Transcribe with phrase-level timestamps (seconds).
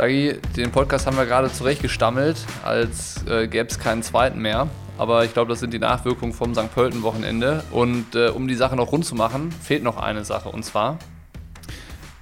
[0.00, 4.66] Stagi, den Podcast haben wir gerade zurechtgestammelt, als äh, gäbe es keinen zweiten mehr.
[4.96, 6.74] Aber ich glaube, das sind die Nachwirkungen vom St.
[6.74, 7.62] Pölten-Wochenende.
[7.70, 10.48] Und äh, um die Sache noch rund zu machen, fehlt noch eine Sache.
[10.48, 10.98] Und zwar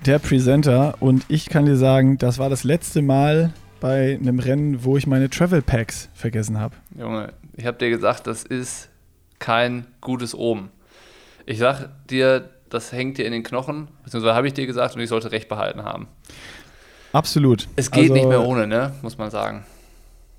[0.05, 0.97] der Presenter.
[0.99, 5.07] Und ich kann dir sagen, das war das letzte Mal bei einem Rennen, wo ich
[5.07, 6.75] meine Travel Packs vergessen habe.
[6.99, 8.89] Junge, ich habe dir gesagt, das ist
[9.39, 10.71] kein gutes Omen.
[11.47, 15.01] Ich sag dir, das hängt dir in den Knochen, beziehungsweise habe ich dir gesagt und
[15.01, 16.09] ich sollte recht behalten haben.
[17.13, 17.69] Absolut.
[17.77, 18.93] Es geht also, nicht mehr ohne, ne?
[19.03, 19.65] muss man sagen.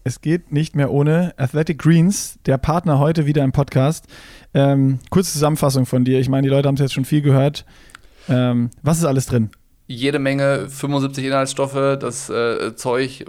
[0.03, 4.05] Es geht nicht mehr ohne Athletic Greens, der Partner heute wieder im Podcast.
[4.53, 6.19] Ähm, kurze Zusammenfassung von dir.
[6.19, 7.65] Ich meine, die Leute haben es jetzt schon viel gehört.
[8.29, 9.49] Ähm, was ist alles drin?
[9.87, 11.97] Jede Menge 75 Inhaltsstoffe.
[11.99, 13.25] Das äh, Zeug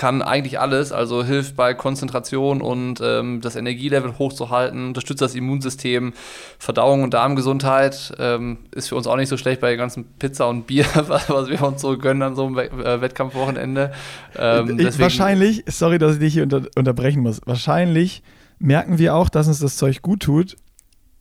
[0.00, 6.14] kann eigentlich alles, also hilft bei Konzentration und ähm, das Energielevel hochzuhalten, unterstützt das Immunsystem,
[6.58, 10.48] Verdauung und Darmgesundheit, ähm, ist für uns auch nicht so schlecht bei der ganzen Pizza
[10.48, 13.92] und Bier, was, wir uns so gönnen an so einem äh, Wettkampfwochenende.
[14.38, 18.22] Ähm, ich, wahrscheinlich, sorry, dass ich dich hier unter, unterbrechen muss, wahrscheinlich
[18.58, 20.56] merken wir auch, dass uns das Zeug gut tut,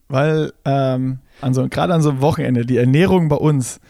[0.08, 1.20] weil ähm,
[1.52, 3.82] so, gerade an so einem Wochenende die Ernährung bei uns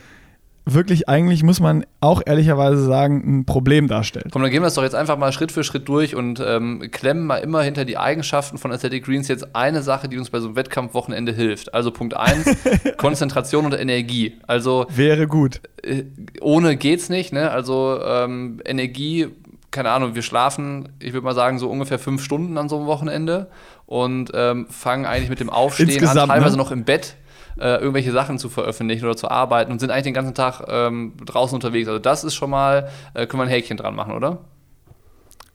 [0.66, 4.28] wirklich eigentlich, muss man auch ehrlicherweise sagen, ein Problem darstellt.
[4.32, 6.90] Komm, dann gehen wir es doch jetzt einfach mal Schritt für Schritt durch und ähm,
[6.92, 10.40] klemmen mal immer hinter die Eigenschaften von Athletic Greens jetzt eine Sache, die uns bei
[10.40, 11.74] so einem Wettkampfwochenende hilft.
[11.74, 12.58] Also Punkt 1,
[12.98, 14.38] Konzentration und Energie.
[14.48, 15.62] Also wäre gut.
[15.84, 16.04] Äh,
[16.42, 17.52] ohne geht's nicht, ne?
[17.52, 19.28] Also ähm, Energie
[19.72, 22.88] keine Ahnung, wir schlafen, ich würde mal sagen, so ungefähr fünf Stunden an so einem
[22.88, 23.52] Wochenende
[23.86, 26.64] und ähm, fangen eigentlich mit dem Aufstehen Insgesamt, an, teilweise ne?
[26.64, 27.16] noch im Bett
[27.60, 31.14] äh, irgendwelche Sachen zu veröffentlichen oder zu arbeiten und sind eigentlich den ganzen Tag ähm,
[31.26, 31.88] draußen unterwegs.
[31.88, 34.40] Also das ist schon mal, äh, können wir ein Häkchen dran machen, oder?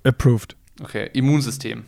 [0.05, 0.57] Approved.
[0.83, 1.85] Okay, Immunsystem.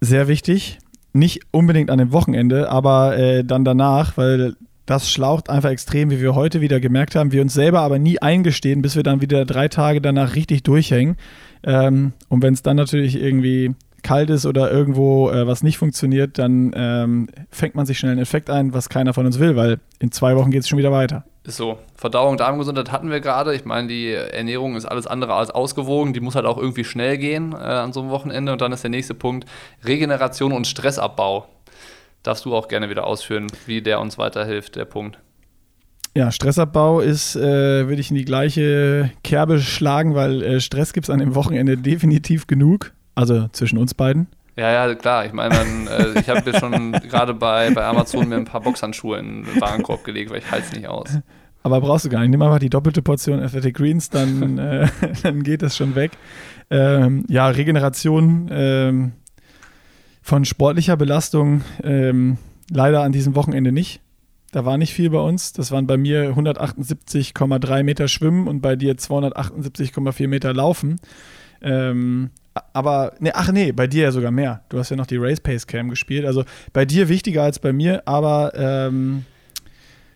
[0.00, 0.78] Sehr wichtig.
[1.12, 6.20] Nicht unbedingt an dem Wochenende, aber äh, dann danach, weil das schlaucht einfach extrem, wie
[6.20, 7.32] wir heute wieder gemerkt haben.
[7.32, 11.16] Wir uns selber aber nie eingestehen, bis wir dann wieder drei Tage danach richtig durchhängen.
[11.62, 16.38] Ähm, und wenn es dann natürlich irgendwie kalt ist oder irgendwo äh, was nicht funktioniert,
[16.38, 19.80] dann ähm, fängt man sich schnell einen Effekt ein, was keiner von uns will, weil
[19.98, 21.24] in zwei Wochen geht es schon wieder weiter.
[21.42, 21.78] Ist so.
[21.96, 23.54] Verdauung, Darmgesundheit hatten wir gerade.
[23.54, 26.12] Ich meine, die Ernährung ist alles andere als ausgewogen.
[26.12, 28.52] Die muss halt auch irgendwie schnell gehen äh, an so einem Wochenende.
[28.52, 29.48] Und dann ist der nächste Punkt
[29.84, 31.46] Regeneration und Stressabbau.
[32.22, 35.18] Darfst du auch gerne wieder ausführen, wie der uns weiterhilft, der Punkt.
[36.14, 41.06] Ja, Stressabbau ist, äh, würde ich in die gleiche Kerbe schlagen, weil äh, Stress gibt
[41.06, 42.92] es an dem Wochenende definitiv genug.
[43.20, 44.28] Also zwischen uns beiden?
[44.56, 45.26] Ja, ja, klar.
[45.26, 49.18] Ich meine, äh, ich habe mir schon gerade bei, bei Amazon mir ein paar Boxhandschuhe
[49.18, 51.18] in den Warenkorb gelegt, weil ich halte es nicht aus.
[51.62, 52.30] Aber brauchst du gar nicht.
[52.30, 54.88] Nimm einfach die doppelte Portion Athletic Greens, dann, äh,
[55.22, 56.12] dann geht das schon weg.
[56.70, 59.12] Ähm, ja, Regeneration ähm,
[60.22, 62.38] von sportlicher Belastung ähm,
[62.70, 64.00] leider an diesem Wochenende nicht.
[64.50, 65.52] Da war nicht viel bei uns.
[65.52, 71.00] Das waren bei mir 178,3 Meter Schwimmen und bei dir 278,4 Meter Laufen.
[71.60, 72.30] Ähm,
[72.72, 74.62] aber, ne, ach nee, bei dir ja sogar mehr.
[74.68, 76.24] Du hast ja noch die Race Pace Cam gespielt.
[76.24, 79.24] Also bei dir wichtiger als bei mir, aber ähm,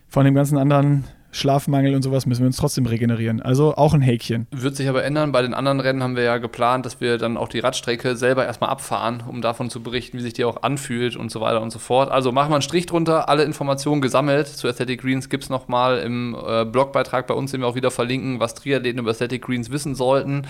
[0.07, 3.41] von dem ganzen anderen Schlafmangel und sowas müssen wir uns trotzdem regenerieren.
[3.41, 4.47] Also auch ein Häkchen.
[4.51, 5.33] Wird sich aber ändern.
[5.33, 8.45] Bei den anderen Rennen haben wir ja geplant, dass wir dann auch die Radstrecke selber
[8.45, 11.71] erstmal abfahren, um davon zu berichten, wie sich die auch anfühlt und so weiter und
[11.71, 12.09] so fort.
[12.09, 13.27] Also machen wir einen Strich drunter.
[13.27, 17.59] Alle Informationen gesammelt zu Athletic Greens gibt es nochmal im äh, Blogbeitrag bei uns, den
[17.59, 20.43] wir auch wieder verlinken, was Triathleten über Athletic Greens wissen sollten.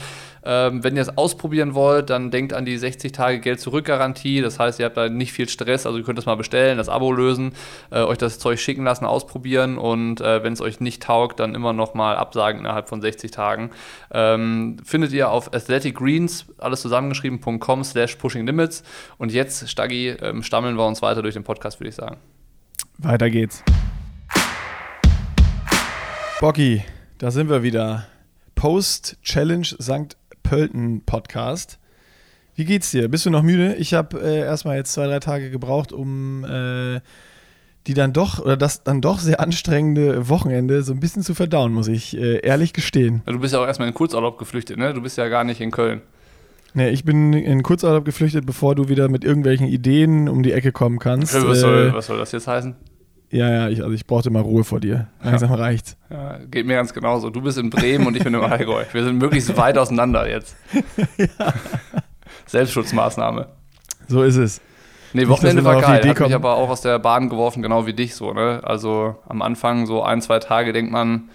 [0.43, 4.41] Ähm, wenn ihr es ausprobieren wollt, dann denkt an die 60 Tage Geld zurück Garantie.
[4.41, 5.87] Das heißt, ihr habt da nicht viel Stress.
[5.87, 7.53] Also ihr könnt das mal bestellen, das Abo lösen,
[7.89, 11.39] äh, euch das Zeug schicken lassen, ausprobieren und äh, wenn es euch euch nicht taugt,
[11.39, 13.71] dann immer noch mal absagen innerhalb von 60 Tagen.
[14.11, 18.83] Ähm, findet ihr auf athleticgreens, alles zusammengeschrieben.com slash pushing limits.
[19.17, 22.17] Und jetzt, Staggi, ähm, stammeln wir uns weiter durch den Podcast, würde ich sagen.
[22.97, 23.63] Weiter geht's.
[26.39, 26.83] Bocky,
[27.17, 28.07] da sind wir wieder.
[28.55, 30.17] Post-Challenge St.
[30.43, 31.79] Pölten Podcast.
[32.55, 33.09] Wie geht's dir?
[33.09, 33.75] Bist du noch müde?
[33.75, 37.01] Ich habe äh, erstmal jetzt zwei, drei Tage gebraucht, um äh,
[37.87, 41.71] die dann doch, oder das dann doch sehr anstrengende Wochenende so ein bisschen zu verdauen,
[41.71, 43.21] muss ich äh, ehrlich gestehen.
[43.25, 44.93] Du bist ja auch erstmal in Kurzurlaub geflüchtet, ne?
[44.93, 46.01] Du bist ja gar nicht in Köln.
[46.73, 50.71] Nee, ich bin in Kurzurlaub geflüchtet, bevor du wieder mit irgendwelchen Ideen um die Ecke
[50.71, 51.33] kommen kannst.
[51.33, 52.75] Was soll, äh, was soll das jetzt heißen?
[53.31, 55.07] Ja, ja, ich, also ich brauchte mal Ruhe vor dir.
[55.23, 55.55] Langsam ja.
[55.55, 55.97] reicht's.
[56.09, 57.29] Ja, geht mir ganz genauso.
[57.29, 58.83] Du bist in Bremen und ich bin im Allgäu.
[58.91, 60.55] Wir sind möglichst weit auseinander jetzt.
[61.17, 61.53] ja.
[62.45, 63.47] Selbstschutzmaßnahme.
[64.07, 64.61] So ist es.
[65.15, 66.07] Nee, Wochenende war geil.
[66.07, 68.33] Hat mich aber auch aus der Bahn geworfen, genau wie dich so.
[68.33, 68.59] Ne?
[68.63, 71.29] Also am Anfang so ein, zwei Tage denkt man,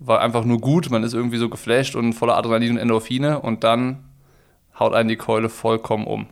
[0.00, 0.90] war einfach nur gut.
[0.90, 4.04] Man ist irgendwie so geflasht und voller Adrenalin und Endorphine und dann
[4.78, 6.26] haut einen die Keule vollkommen um.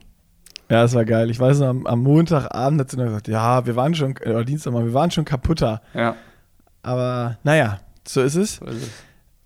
[0.68, 1.30] Ja, das war geil.
[1.30, 4.44] Ich weiß noch, am, am Montagabend hat sie noch gesagt, ja, wir waren schon, oder
[4.44, 5.80] Dienstag mal, wir waren schon kaputter.
[5.94, 6.16] Ja.
[6.82, 8.56] Aber naja, so ist es.
[8.56, 8.90] So ist es.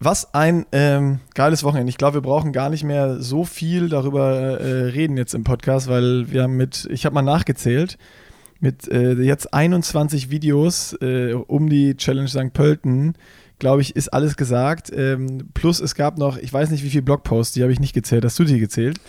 [0.00, 1.91] Was ein ähm, geiles Wochenende.
[1.91, 5.89] Ich glaube, wir brauchen gar nicht mehr so viel darüber äh, reden jetzt im Podcast,
[5.89, 7.99] weil wir haben mit, ich habe mal nachgezählt,
[8.61, 12.53] mit äh, jetzt 21 Videos äh, um die Challenge St.
[12.53, 13.15] Pölten,
[13.59, 14.93] glaube ich, ist alles gesagt.
[14.95, 17.93] Ähm, plus es gab noch, ich weiß nicht wie viele Blogposts, die habe ich nicht
[17.93, 18.25] gezählt.
[18.25, 19.01] Hast du die gezählt?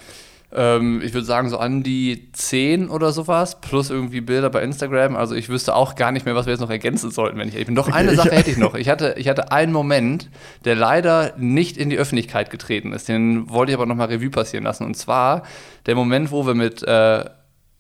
[0.51, 5.15] Ähm, ich würde sagen, so an die 10 oder sowas, plus irgendwie Bilder bei Instagram.
[5.15, 7.53] Also ich wüsste auch gar nicht mehr, was wir jetzt noch ergänzen sollten, wenn ich
[7.53, 7.75] ehrlich bin.
[7.75, 8.73] Doch eine Sache hätte ich noch.
[8.75, 10.29] Ich hatte, ich hatte einen Moment,
[10.65, 13.07] der leider nicht in die Öffentlichkeit getreten ist.
[13.07, 14.85] Den wollte ich aber nochmal Revue passieren lassen.
[14.85, 15.43] Und zwar
[15.85, 17.25] der Moment, wo wir mit äh,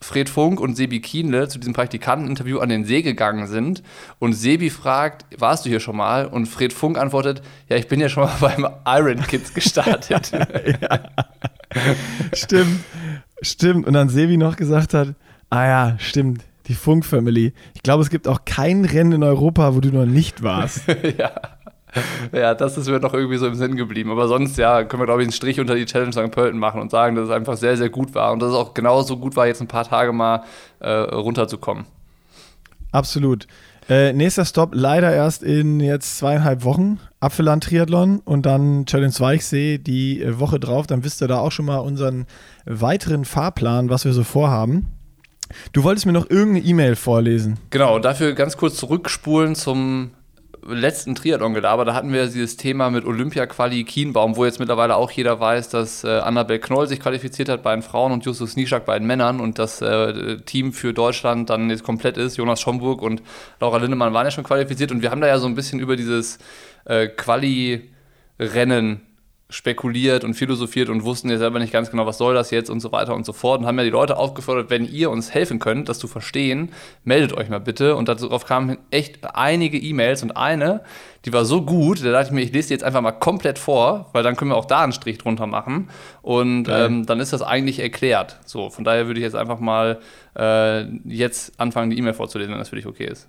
[0.01, 3.83] Fred Funk und Sebi Kienle zu diesem Praktikanteninterview an den See gegangen sind
[4.19, 6.25] und Sebi fragt, warst du hier schon mal?
[6.25, 10.31] Und Fred Funk antwortet, ja, ich bin ja schon mal beim Iron Kids gestartet.
[10.81, 10.99] ja.
[12.33, 12.83] Stimmt,
[13.41, 13.87] stimmt.
[13.87, 15.15] Und dann Sebi noch gesagt hat,
[15.49, 17.53] ah ja, stimmt, die Funk-Family.
[17.73, 20.83] Ich glaube, es gibt auch kein Rennen in Europa, wo du noch nicht warst.
[21.17, 21.31] ja.
[22.31, 24.11] Ja, das ist mir doch irgendwie so im Sinn geblieben.
[24.11, 26.31] Aber sonst, ja, können wir, glaube ich, einen Strich unter die Challenge St.
[26.31, 28.75] Pölten machen und sagen, dass es einfach sehr, sehr gut war und dass es auch
[28.75, 30.43] genauso gut war, jetzt ein paar Tage mal
[30.79, 31.85] äh, runterzukommen.
[32.91, 33.47] Absolut.
[33.89, 36.99] Äh, nächster Stop leider erst in jetzt zweieinhalb Wochen.
[37.19, 40.85] Apfelland Triathlon und dann Challenge Weichsee die äh, Woche drauf.
[40.85, 42.27] Dann wisst ihr da auch schon mal unseren
[42.65, 44.89] weiteren Fahrplan, was wir so vorhaben.
[45.73, 47.57] Du wolltest mir noch irgendeine E-Mail vorlesen.
[47.71, 50.11] Genau, dafür ganz kurz zurückspulen zum
[50.73, 55.39] letzten Triathlon-Gelaber, da hatten wir dieses Thema mit Olympia-Quali Kienbaum, wo jetzt mittlerweile auch jeder
[55.39, 58.97] weiß, dass äh, Annabel Knoll sich qualifiziert hat bei den Frauen und Justus Nischak bei
[58.97, 62.37] den Männern und das äh, Team für Deutschland dann jetzt komplett ist.
[62.37, 63.21] Jonas Schomburg und
[63.59, 65.95] Laura Lindemann waren ja schon qualifiziert und wir haben da ja so ein bisschen über
[65.95, 66.37] dieses
[66.85, 69.01] äh, Quali-Rennen
[69.51, 72.81] spekuliert und philosophiert und wussten ja selber nicht ganz genau, was soll das jetzt und
[72.81, 75.57] so weiter und so fort und haben ja die Leute aufgefordert, wenn ihr uns helfen
[75.57, 76.69] könnt, das zu verstehen,
[77.03, 80.81] meldet euch mal bitte und darauf kamen echt einige E-Mails und eine,
[81.25, 83.57] die war so gut, da dachte ich mir, ich lese die jetzt einfach mal komplett
[83.57, 85.89] vor, weil dann können wir auch da einen Strich drunter machen
[86.21, 88.39] und ähm, dann ist das eigentlich erklärt.
[88.45, 89.99] So, von daher würde ich jetzt einfach mal
[90.37, 93.27] äh, jetzt anfangen, die E-Mail vorzulesen, wenn das für dich okay ist.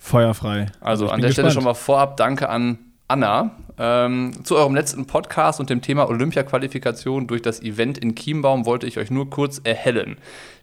[0.00, 0.66] Feuerfrei.
[0.80, 1.32] Also, also an der gespannt.
[1.34, 2.78] Stelle schon mal vorab Danke an
[3.10, 8.66] Anna, ähm, zu eurem letzten Podcast und dem Thema Olympia-Qualifikation durch das Event in Chiembaum
[8.66, 10.18] wollte ich euch nur kurz erhellen.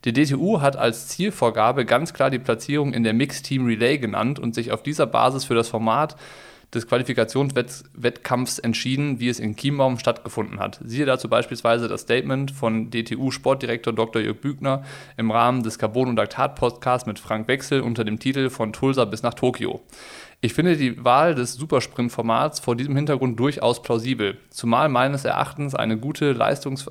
[0.05, 4.37] Die DTU hat als Zielvorgabe ganz klar die Platzierung in der Mixed Team Relay genannt
[4.37, 6.15] und sich auf dieser Basis für das Format
[6.73, 10.79] des Qualifikationswettkampfs entschieden, wie es in Chiembaum stattgefunden hat.
[10.83, 14.21] Siehe dazu beispielsweise das Statement von DTU-Sportdirektor Dr.
[14.21, 14.83] Jörg Bügner
[15.15, 19.23] im Rahmen des Carbon- und Laktat-Podcasts mit Frank Wechsel unter dem Titel Von Tulsa bis
[19.23, 19.81] nach Tokio.
[20.39, 26.37] Ich finde die Wahl des Supersprint-Formats vor diesem Hintergrund durchaus plausibel, zumal meines Erachtens gute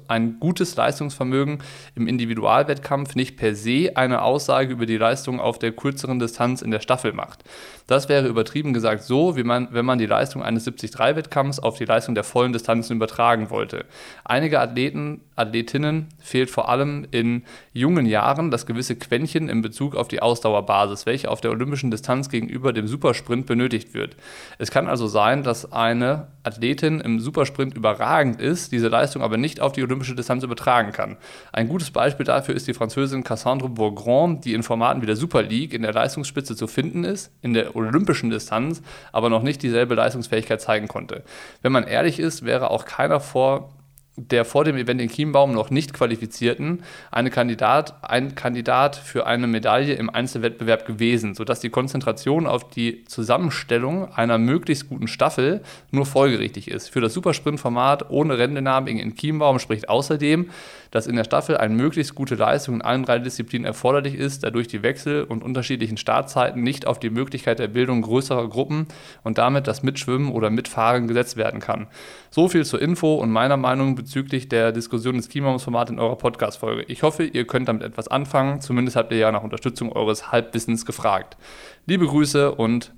[0.09, 1.59] ein gutes Leistungsvermögen
[1.95, 6.73] im Individualwettkampf nicht per se eine Aussage über die Leistung auf der kürzeren Distanz in
[6.73, 7.45] der Staffel macht.
[7.87, 11.85] Das wäre übertrieben gesagt so, wie man, wenn man die Leistung eines 73-Wettkampfs auf die
[11.85, 13.85] Leistung der vollen Distanzen übertragen wollte.
[14.25, 20.09] Einige Athleten, Athletinnen fehlt vor allem in jungen Jahren das gewisse Quäntchen in Bezug auf
[20.09, 24.17] die Ausdauerbasis, welche auf der olympischen Distanz gegenüber dem Supersprint benötigt wird.
[24.59, 29.61] Es kann also sein, dass eine Athletin im Supersprint überragend ist, diese Leistung aber nicht
[29.61, 31.17] auf die olympische Distanz übertragen kann.
[31.53, 35.43] Ein gutes Beispiel dafür ist die Französin Cassandre Bourgrand, die in Formaten wie der Super
[35.43, 39.95] League in der Leistungsspitze zu finden ist, in der olympischen Distanz aber noch nicht dieselbe
[39.95, 41.25] Leistungsfähigkeit zeigen konnte.
[41.63, 43.71] Wenn man ehrlich ist, wäre auch keiner vor
[44.17, 49.47] der vor dem Event in Chiembaum noch nicht qualifizierten eine Kandidat, ein Kandidat für eine
[49.47, 56.07] Medaille im Einzelwettbewerb gewesen, sodass die Konzentration auf die Zusammenstellung einer möglichst guten Staffel nur
[56.07, 56.89] folgerichtig ist.
[56.89, 60.51] Für das Supersprint-Format ohne Renndynamik in Chiembaum spricht außerdem,
[60.91, 64.51] dass in der Staffel eine möglichst gute Leistung in allen drei Disziplinen erforderlich ist, da
[64.51, 68.87] durch die Wechsel und unterschiedlichen Startzeiten nicht auf die Möglichkeit der Bildung größerer Gruppen
[69.23, 71.87] und damit das Mitschwimmen oder Mitfahren gesetzt werden kann.
[72.37, 76.83] So viel zur Info und meiner Meinung bezüglich der Diskussion des Klimaformats in eurer Podcast-Folge.
[76.83, 78.61] Ich hoffe, ihr könnt damit etwas anfangen.
[78.61, 81.39] Zumindest habt ihr ja nach Unterstützung eures Halbwissens gefragt.
[81.87, 82.93] Liebe Grüße und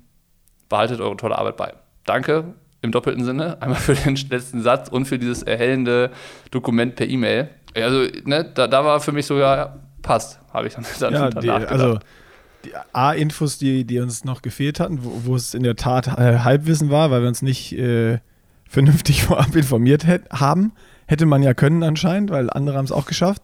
[0.67, 1.73] behaltet eure tolle Arbeit bei.
[2.03, 6.11] Danke im doppelten Sinne, einmal für den letzten Satz und für dieses erhellende
[6.51, 7.47] Dokument per E-Mail.
[7.77, 11.49] Also, ne, da, da war für mich sogar, passt, habe ich dann, dann ja, die,
[11.49, 11.99] Also,
[12.65, 16.39] die A-Infos, die, die uns noch gefehlt hatten, wo, wo es in der Tat äh,
[16.39, 18.19] Halbwissen war, weil wir uns nicht äh,
[18.69, 20.71] vernünftig vorab informiert hätt, haben,
[21.07, 23.41] hätte man ja können anscheinend, weil andere haben es auch geschafft.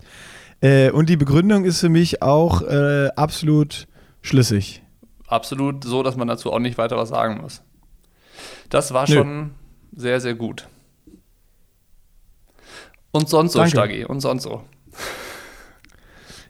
[0.62, 3.88] Äh, und die Begründung ist für mich auch äh, absolut
[4.22, 4.82] schlüssig.
[5.28, 7.62] Absolut so, dass man dazu auch nicht weiter was sagen muss.
[8.70, 9.16] Das war Nö.
[9.16, 9.52] schon
[9.96, 10.68] sehr, sehr gut.
[13.12, 14.64] Und sonst so, Stagi, und sonst so.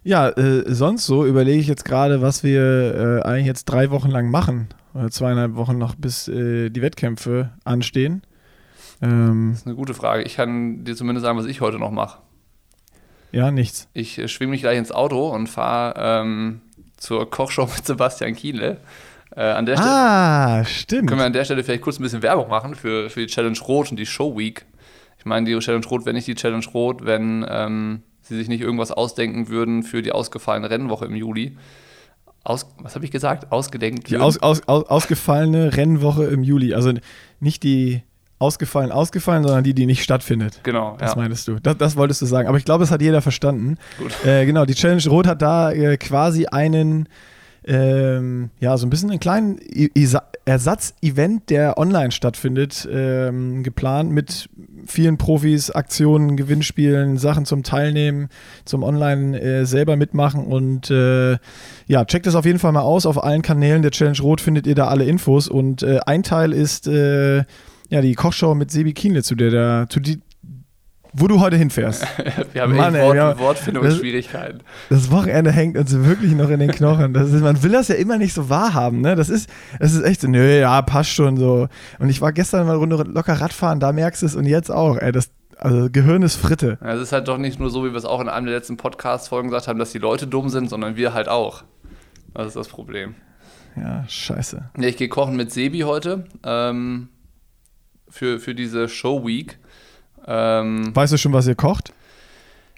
[0.03, 4.09] Ja, äh, sonst so überlege ich jetzt gerade, was wir äh, eigentlich jetzt drei Wochen
[4.09, 4.69] lang machen.
[4.93, 8.21] Oder zweieinhalb Wochen noch, bis äh, die Wettkämpfe anstehen.
[9.05, 10.23] Ähm, Das ist eine gute Frage.
[10.23, 12.19] Ich kann dir zumindest sagen, was ich heute noch mache.
[13.31, 13.87] ja, nichts.
[13.93, 16.61] Ich äh, schwinge mich gleich ins Auto und fahre ähm,
[16.97, 18.77] zur Kochshow mit Sebastian Kienle.
[19.35, 21.07] Äh, an der Stelle Ah, stimmt.
[21.09, 23.57] können wir an der Stelle vielleicht kurz ein bisschen Werbung machen für, für die Challenge
[23.67, 24.65] Rot und die Show Week.
[25.17, 28.61] Ich meine, die Challenge Rot wäre nicht die Challenge Rot, wenn ähm, sie sich nicht
[28.61, 31.57] irgendwas ausdenken würden für die ausgefallene Rennwoche im Juli.
[32.45, 33.51] Aus, was habe ich gesagt?
[33.51, 34.09] Ausgedenkt.
[34.09, 36.73] Die aus, aus, aus, ausgefallene Rennwoche im Juli.
[36.75, 36.93] Also
[37.39, 38.03] nicht die
[38.39, 40.59] ausgefallen, ausgefallen, sondern die, die nicht stattfindet.
[40.63, 41.21] genau, Das ja.
[41.21, 41.59] meintest du.
[41.61, 42.47] Das, das wolltest du sagen.
[42.47, 43.77] Aber ich glaube, es hat jeder verstanden.
[43.97, 44.25] Gut.
[44.25, 47.07] Äh, genau, die Challenge Rot hat da äh, quasi einen,
[47.65, 49.59] ähm, ja, so ein bisschen einen kleinen
[50.45, 54.49] Ersatz-Event, der online stattfindet, ähm, geplant mit
[54.85, 58.29] vielen Profis, Aktionen, Gewinnspielen, Sachen zum Teilnehmen,
[58.65, 61.37] zum Online äh, selber mitmachen und äh,
[61.87, 63.05] ja, checkt es auf jeden Fall mal aus.
[63.05, 66.53] Auf allen Kanälen der Challenge Rot findet ihr da alle Infos und äh, ein Teil
[66.53, 67.45] ist äh,
[67.89, 70.19] ja die Kochshow mit Sebi Kienle, zu der, der zu die,
[71.13, 72.05] wo du heute hinfährst.
[72.53, 74.61] Wir haben Mann, echt Wort, haben- Wortfindungsschwierigkeiten.
[74.89, 77.13] Das Wochenende hängt uns wirklich noch in den Knochen.
[77.13, 79.15] Das ist, man will das ja immer nicht so wahrhaben, ne?
[79.15, 79.49] Das ist,
[79.79, 81.67] das ist echt so, nö, ja, passt schon so.
[81.99, 84.69] Und ich war gestern mal eine Runde locker Radfahren, da merkst du es und jetzt
[84.71, 86.77] auch, ey, das, also Gehirn ist Fritte.
[86.81, 88.75] Es ist halt doch nicht nur so, wie wir es auch in einem der letzten
[88.75, 91.63] Podcast-Folgen gesagt haben, dass die Leute dumm sind, sondern wir halt auch.
[92.33, 93.15] Das ist das Problem.
[93.77, 94.69] Ja, scheiße.
[94.77, 97.07] Ja, ich gehe kochen mit Sebi heute ähm,
[98.09, 99.57] für, für diese Show Week.
[100.27, 101.93] Ähm, Weißt du schon, was ihr kocht?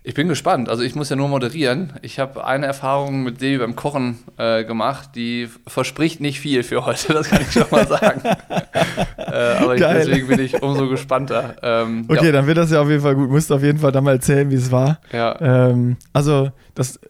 [0.07, 0.69] ich bin gespannt.
[0.69, 1.91] Also ich muss ja nur moderieren.
[2.01, 6.86] Ich habe eine Erfahrung mit Sebi beim Kochen äh, gemacht, die verspricht nicht viel für
[6.86, 8.22] heute, das kann ich schon mal sagen.
[9.17, 11.55] äh, aber ich, deswegen bin ich umso gespannter.
[11.62, 13.29] Ähm, Okay, dann wird das ja auf jeden Fall gut.
[13.29, 15.01] Musst du auf jeden Fall dann mal erzählen, wie es war.
[15.12, 15.69] Ja, ja.
[15.72, 17.01] Ähm, also, das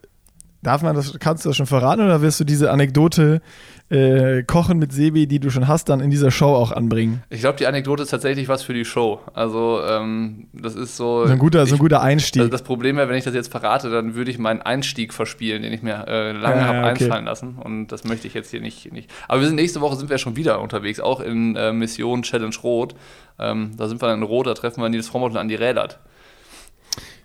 [0.64, 3.44] darf man das, kannst du das schon verraten oder wirst du diese Anekdote
[3.90, 7.24] äh, Kochen mit Sebi, die du schon hast, dann in dieser Show auch anbringen?
[7.30, 9.22] Ich glaube, die Anekdote ist tatsächlich was für die Show.
[9.34, 11.26] Also, ähm, das ist so.
[11.26, 12.42] So ein guter, so ein ich, guter Einstieg.
[12.42, 15.62] also das Problem wäre, wenn ich das jetzt verrate, dann würde ich meinen Einstieg verspielen,
[15.62, 17.04] den ich mir äh, lange Ja, habe ja, okay.
[17.06, 17.58] einfallen lassen.
[17.58, 19.10] Und das möchte ich jetzt hier nicht, nicht.
[19.28, 22.56] Aber wir sind nächste Woche sind wir schon wieder unterwegs, auch in äh, Mission Challenge
[22.64, 22.96] Rot.
[23.40, 26.00] Ähm, da sind wir dann in Rot, da treffen wir Nils Frommert und Andi Rädert.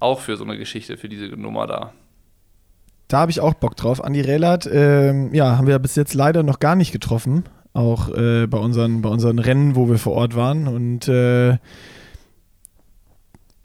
[0.01, 1.93] Auch für so eine Geschichte, für diese Nummer da.
[3.13, 4.03] Da habe ich auch Bock drauf.
[4.03, 7.45] Andi Rehlert, ähm, ja, haben wir bis jetzt leider noch gar nicht getroffen.
[7.75, 10.67] Auch äh, bei, unseren, bei unseren Rennen, wo wir vor Ort waren.
[10.67, 11.59] Und äh,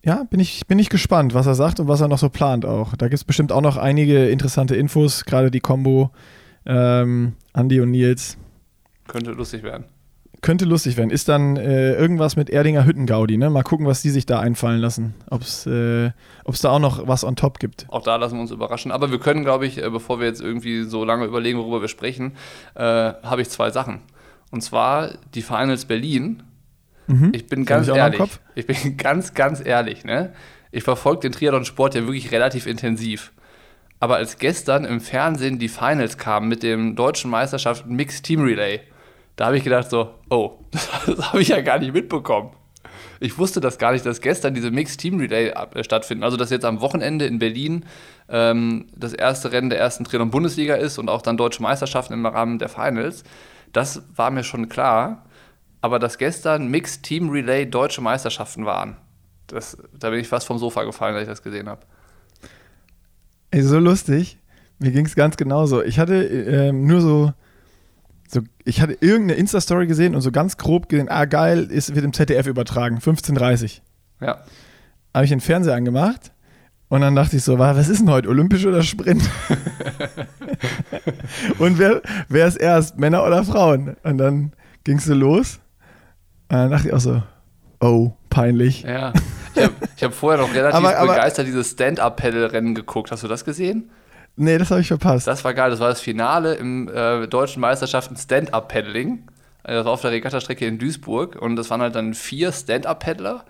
[0.03, 2.65] ja, bin ich, bin ich gespannt, was er sagt und was er noch so plant
[2.65, 2.97] auch.
[2.97, 6.11] Da gibt es bestimmt auch noch einige interessante Infos, gerade die Kombo
[6.65, 8.37] ähm, Andi und Nils.
[9.07, 9.85] Könnte lustig werden.
[10.41, 11.09] Könnte lustig werden.
[11.09, 13.49] Ist dann äh, irgendwas mit Erdinger Hüttengaudi, ne?
[13.49, 15.15] Mal gucken, was die sich da einfallen lassen.
[15.29, 16.11] Ob es äh,
[16.43, 17.85] ob's da auch noch was on top gibt.
[17.89, 18.91] Auch da lassen wir uns überraschen.
[18.91, 21.87] Aber wir können, glaube ich, äh, bevor wir jetzt irgendwie so lange überlegen, worüber wir
[21.87, 22.33] sprechen,
[22.75, 24.01] äh, habe ich zwei Sachen.
[24.51, 26.43] Und zwar die Finals Berlin.
[27.07, 27.31] Mhm.
[27.33, 28.21] Ich bin ganz ich ehrlich.
[28.55, 30.05] Ich bin ganz, ganz ehrlich.
[30.05, 30.33] Ne?
[30.71, 33.31] Ich verfolge den Triathlon-Sport ja wirklich relativ intensiv.
[33.99, 38.81] Aber als gestern im Fernsehen die Finals kamen mit dem deutschen Meisterschaft Mixed Team Relay,
[39.37, 42.51] da habe ich gedacht so, oh, das habe ich ja gar nicht mitbekommen.
[43.19, 46.23] Ich wusste das gar nicht, dass gestern diese Mixed Team Relay äh, stattfinden.
[46.23, 47.85] Also, dass jetzt am Wochenende in Berlin
[48.29, 52.25] ähm, das erste Rennen der ersten Triathlon Bundesliga ist und auch dann deutsche Meisterschaften im
[52.25, 53.23] Rahmen der Finals.
[53.73, 55.23] Das war mir schon klar.
[55.81, 58.97] Aber dass gestern Mixed Team Relay deutsche Meisterschaften waren,
[59.45, 61.81] das, da bin ich fast vom Sofa gefallen, als ich das gesehen habe.
[63.51, 64.39] Ey, so lustig.
[64.79, 65.83] Mir ging es ganz genauso.
[65.83, 67.33] Ich hatte ähm, nur so,
[68.27, 72.05] so, ich hatte irgendeine Insta-Story gesehen und so ganz grob gesehen, ah geil, ist, wird
[72.05, 73.79] im ZDF übertragen, 15.30
[74.21, 74.39] Ja.
[75.13, 76.31] Habe ich den Fernseher angemacht
[76.89, 79.23] und dann dachte ich so, wa- was ist denn heute, olympisch oder Sprint?
[81.59, 83.95] und wer, wer ist erst, Männer oder Frauen?
[84.03, 84.51] Und dann
[84.83, 85.59] ging es so los
[86.49, 87.21] und dann dachte ich auch so,
[87.79, 88.83] oh, peinlich.
[88.83, 89.13] Ja.
[89.55, 93.11] Ich habe hab vorher noch relativ Aber- aber- begeistert dieses Stand-Up-Pedal-Rennen geguckt.
[93.11, 93.89] Hast du das gesehen?
[94.37, 95.27] Nee, das habe ich verpasst.
[95.27, 95.71] Das war geil.
[95.71, 99.23] Das war das Finale im äh, deutschen Meisterschaften Stand-Up-Paddling.
[99.63, 101.35] Äh, Das war auf der Regattastrecke in Duisburg.
[101.35, 103.43] Und das waren halt dann vier Stand-Up-Paddler.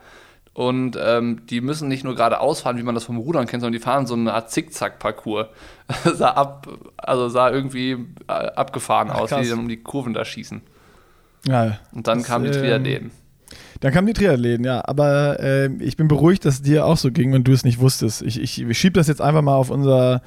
[0.53, 3.73] Und ähm, die müssen nicht nur geradeaus fahren, wie man das vom Rudern kennt, sondern
[3.79, 5.47] die fahren so eine Art Zickzack-Parcours.
[6.15, 6.67] sah ab,
[6.97, 7.91] also sah irgendwie
[8.27, 9.43] äh, abgefahren Ach, aus, wie krass.
[9.43, 10.61] die dann um die Kurven da schießen.
[11.47, 13.11] Ja, Und dann Das, kamen die ähm, Triathleten.
[13.81, 14.81] Dann kamen die Triathleten, ja.
[14.87, 17.79] Aber äh, ich bin beruhigt, dass es dir auch so ging, wenn du es nicht
[17.79, 18.23] wusstest.
[18.23, 20.23] Ich, ich, ich schiebe das jetzt einfach mal auf unser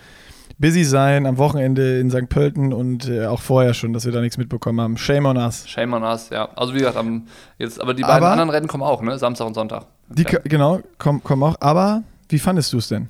[0.58, 2.28] Busy-Sein am Wochenende in St.
[2.28, 4.96] Pölten und äh, auch vorher schon, dass wir da nichts mitbekommen haben.
[4.96, 5.68] Shame on us.
[5.68, 6.48] Shame on us, ja.
[6.56, 7.26] Also wie gesagt, am,
[7.58, 9.18] jetzt, aber die beiden Aber- anderen Rennen kommen auch, ne?
[9.18, 9.86] Samstag und Sonntag.
[10.08, 10.38] Die, Ja.
[10.44, 11.56] Genau, kommen komm auch.
[11.60, 13.08] Aber wie fandest du es denn?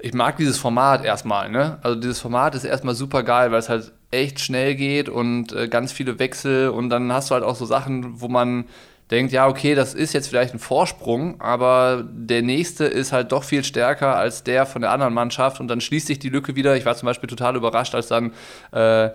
[0.00, 1.78] Ich mag dieses Format erstmal, ne?
[1.82, 5.68] Also dieses Format ist erstmal super geil, weil es halt echt schnell geht und äh,
[5.68, 8.64] ganz viele Wechsel und dann hast du halt auch so Sachen, wo man
[9.10, 13.44] denkt, ja, okay, das ist jetzt vielleicht ein Vorsprung, aber der nächste ist halt doch
[13.44, 16.76] viel stärker als der von der anderen Mannschaft und dann schließt sich die Lücke wieder.
[16.76, 18.32] Ich war zum Beispiel total überrascht, als dann
[18.72, 19.10] äh,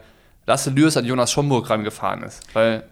[0.45, 2.83] Lasse Lürs an Jonas Schomburg rangefahren ist, weil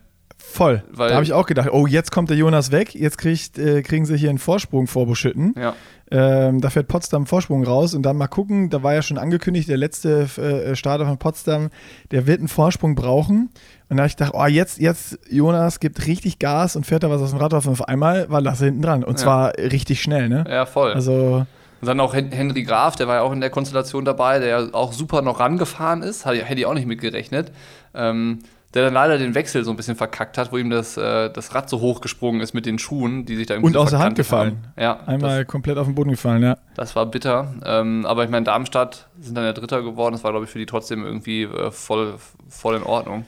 [0.52, 0.84] Voll.
[0.92, 3.82] Weil da habe ich auch gedacht, oh, jetzt kommt der Jonas weg, jetzt kriegt, äh,
[3.82, 5.56] kriegen sie hier einen Vorsprung vorbeschütten.
[5.58, 5.74] Ja.
[6.14, 9.70] Ähm, da fährt Potsdam Vorsprung raus und dann mal gucken, da war ja schon angekündigt,
[9.70, 11.70] der letzte äh, Starter von Potsdam,
[12.12, 13.50] der wird einen Vorsprung brauchen.
[13.88, 17.10] Und da habe ich gedacht, oh, jetzt, jetzt, Jonas gibt richtig Gas und fährt da
[17.10, 19.06] was aus dem Rad auf und auf einmal war Lasse hinten dran.
[19.06, 19.24] Und ja.
[19.24, 20.44] zwar richtig schnell, ne?
[20.50, 20.92] Ja, voll.
[20.92, 21.46] Also.
[21.80, 24.94] Und dann auch Henry Graf, der war ja auch in der Konstellation dabei, der auch
[24.94, 27.52] super noch rangefahren ist, hätte ich auch nicht mitgerechnet.
[27.96, 28.40] Ähm,
[28.74, 31.54] der dann leider den Wechsel so ein bisschen verkackt hat, wo ihm das, äh, das
[31.54, 34.16] Rad so hochgesprungen ist mit den Schuhen, die sich da irgendwie Und aus der Hand
[34.16, 34.60] gefallen.
[34.63, 34.82] Haben.
[34.82, 36.58] Ja, Einmal das, komplett auf den Boden gefallen, ja.
[36.75, 37.54] Das war bitter.
[37.66, 40.13] Ähm, aber ich meine, Darmstadt sind dann der Dritter geworden.
[40.13, 42.16] Das war, glaube ich, für die trotzdem irgendwie äh, voll,
[42.48, 43.25] voll in Ordnung.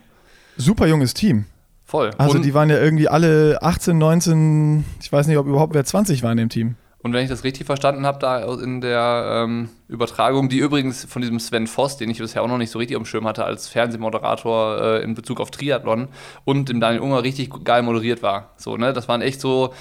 [0.55, 1.45] Super junges Team.
[1.83, 2.11] Voll.
[2.17, 5.83] Also Und die waren ja irgendwie alle 18, 19, ich weiß nicht, ob überhaupt wer
[5.83, 6.75] 20 war in dem Team.
[7.03, 11.21] Und wenn ich das richtig verstanden habe, da in der ähm, Übertragung, die übrigens von
[11.21, 13.67] diesem Sven Voss, den ich bisher auch noch nicht so richtig am Schirm hatte, als
[13.67, 16.07] Fernsehmoderator äh, in Bezug auf Triathlon
[16.45, 18.53] und dem Daniel Unger richtig geil moderiert war.
[18.57, 18.91] So, ne?
[18.91, 19.71] Das waren echt so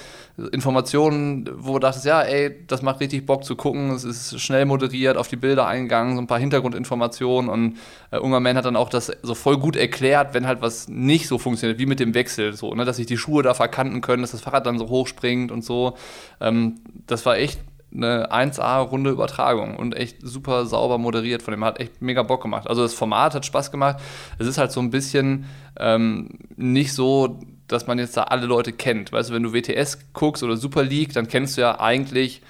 [0.51, 3.89] Informationen, wo du dachtest, ja, ey, das macht richtig Bock zu gucken.
[3.91, 7.77] Es ist schnell moderiert, auf die Bilder eingegangen, so ein paar Hintergrundinformationen und
[8.11, 11.39] äh, Ungerman hat dann auch das so voll gut erklärt, wenn halt was nicht so
[11.39, 14.31] funktioniert, wie mit dem Wechsel, so, ne, dass sich die Schuhe da verkanten können, dass
[14.31, 15.97] das Fahrrad dann so hochspringt und so.
[16.39, 16.75] Ähm,
[17.07, 17.59] das war echt
[17.93, 21.63] eine 1A-runde Übertragung und echt super sauber moderiert von dem.
[21.63, 22.67] Hat echt mega Bock gemacht.
[22.67, 23.97] Also das Format hat Spaß gemacht.
[24.39, 25.45] Es ist halt so ein bisschen
[25.79, 29.11] ähm, nicht so dass man jetzt da alle Leute kennt.
[29.11, 32.41] Weißt du, wenn du WTS guckst oder Super League, dann kennst du ja eigentlich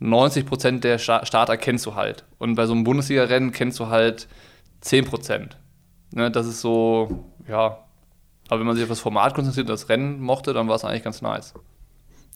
[0.00, 2.24] 90 Prozent der Starter kennst du halt.
[2.38, 4.28] Und bei so einem Bundesliga-Rennen kennst du halt
[4.80, 5.56] 10 Prozent.
[6.12, 7.78] Ne, das ist so, ja.
[8.48, 10.84] Aber wenn man sich auf das Format konzentriert und das Rennen mochte, dann war es
[10.84, 11.54] eigentlich ganz nice.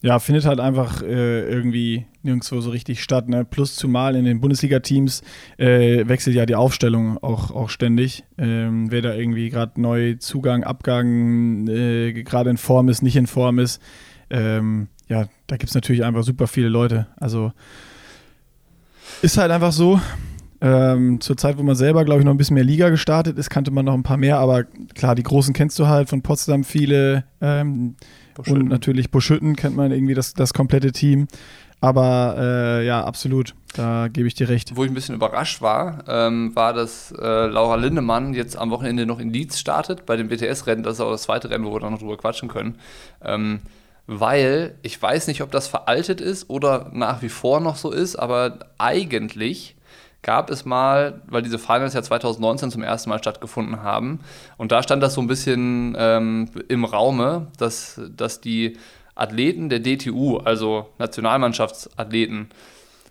[0.01, 3.27] Ja, findet halt einfach äh, irgendwie nirgendwo so richtig statt.
[3.27, 3.43] Ne?
[3.43, 5.21] Plus zumal in den Bundesliga-Teams
[5.57, 8.23] äh, wechselt ja die Aufstellung auch, auch ständig.
[8.37, 13.27] Ähm, wer da irgendwie gerade neu Zugang, Abgang, äh, gerade in Form ist, nicht in
[13.27, 13.81] Form ist.
[14.29, 17.07] Ähm, ja, da gibt es natürlich einfach super viele Leute.
[17.17, 17.51] Also
[19.21, 19.99] ist halt einfach so.
[20.61, 23.49] Ähm, zur Zeit, wo man selber, glaube ich, noch ein bisschen mehr Liga gestartet ist,
[23.49, 26.65] kannte man noch ein paar mehr, aber klar, die Großen kennst du halt von Potsdam
[26.65, 27.23] viele.
[28.45, 31.27] Ähm, und natürlich Buschütten kennt man irgendwie das, das komplette Team.
[31.81, 34.75] Aber äh, ja, absolut, da gebe ich dir recht.
[34.75, 39.05] Wo ich ein bisschen überrascht war, ähm, war, dass äh, Laura Lindemann jetzt am Wochenende
[39.05, 40.83] noch in Leeds startet bei dem WTS-Rennen.
[40.83, 42.75] Das ist auch das zweite Rennen, wo wir dann noch drüber quatschen können.
[43.23, 43.61] Ähm,
[44.07, 48.17] weil ich weiß nicht, ob das veraltet ist oder nach wie vor noch so ist,
[48.17, 49.75] aber eigentlich
[50.21, 54.19] gab es mal, weil diese Finals ja 2019 zum ersten Mal stattgefunden haben,
[54.57, 58.77] und da stand das so ein bisschen ähm, im Raume, dass, dass die
[59.15, 62.49] Athleten der DTU, also Nationalmannschaftsathleten,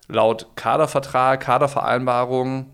[0.09, 2.67] laut Kadervertrag, Kadervereinbarung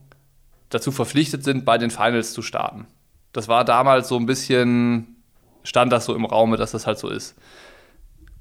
[0.68, 2.86] dazu verpflichtet sind, bei den Finals zu starten.
[3.32, 5.16] Das war damals so ein bisschen,
[5.64, 7.36] stand das so im Raume, dass das halt so ist.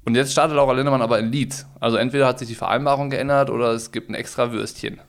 [0.04, 1.66] Und jetzt startet Laura Lindemann aber in Leeds.
[1.80, 5.00] Also entweder hat sich die Vereinbarung geändert oder es gibt ein extra Würstchen.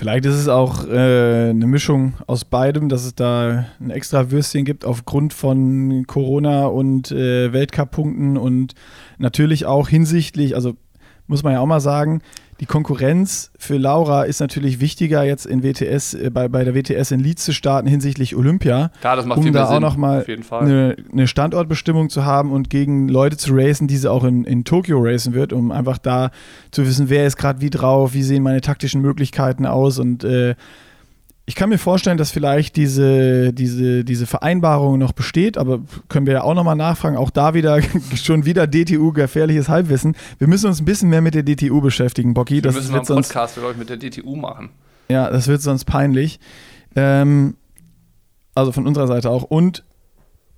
[0.00, 4.64] Vielleicht ist es auch äh, eine Mischung aus beidem, dass es da ein extra Würstchen
[4.64, 8.72] gibt aufgrund von Corona und äh, Weltcup-Punkten und
[9.18, 10.72] natürlich auch hinsichtlich, also
[11.30, 12.22] muss man ja auch mal sagen,
[12.58, 17.12] die Konkurrenz für Laura ist natürlich wichtiger, jetzt in WTS, äh, bei, bei der WTS
[17.12, 18.90] in Leeds zu starten hinsichtlich Olympia.
[19.00, 20.26] Klar, das macht um viel da mehr Sinn, auch nochmal
[20.58, 24.64] eine, eine Standortbestimmung zu haben und gegen Leute zu racen, die sie auch in, in
[24.64, 26.32] Tokio racen wird, um einfach da
[26.72, 30.56] zu wissen, wer ist gerade wie drauf, wie sehen meine taktischen Möglichkeiten aus und äh,
[31.50, 36.34] ich kann mir vorstellen, dass vielleicht diese, diese, diese Vereinbarung noch besteht, aber können wir
[36.34, 37.16] ja auch nochmal nachfragen.
[37.16, 37.80] Auch da wieder
[38.14, 40.14] schon wieder DTU, gefährliches Halbwissen.
[40.38, 42.54] Wir müssen uns ein bisschen mehr mit der DTU beschäftigen, Bocky.
[42.54, 44.68] Wir das müssen wird einen Podcast sonst, mit der DTU machen.
[45.08, 46.38] Ja, das wird sonst peinlich.
[46.94, 47.56] Ähm,
[48.54, 49.42] also von unserer Seite auch.
[49.42, 49.82] Und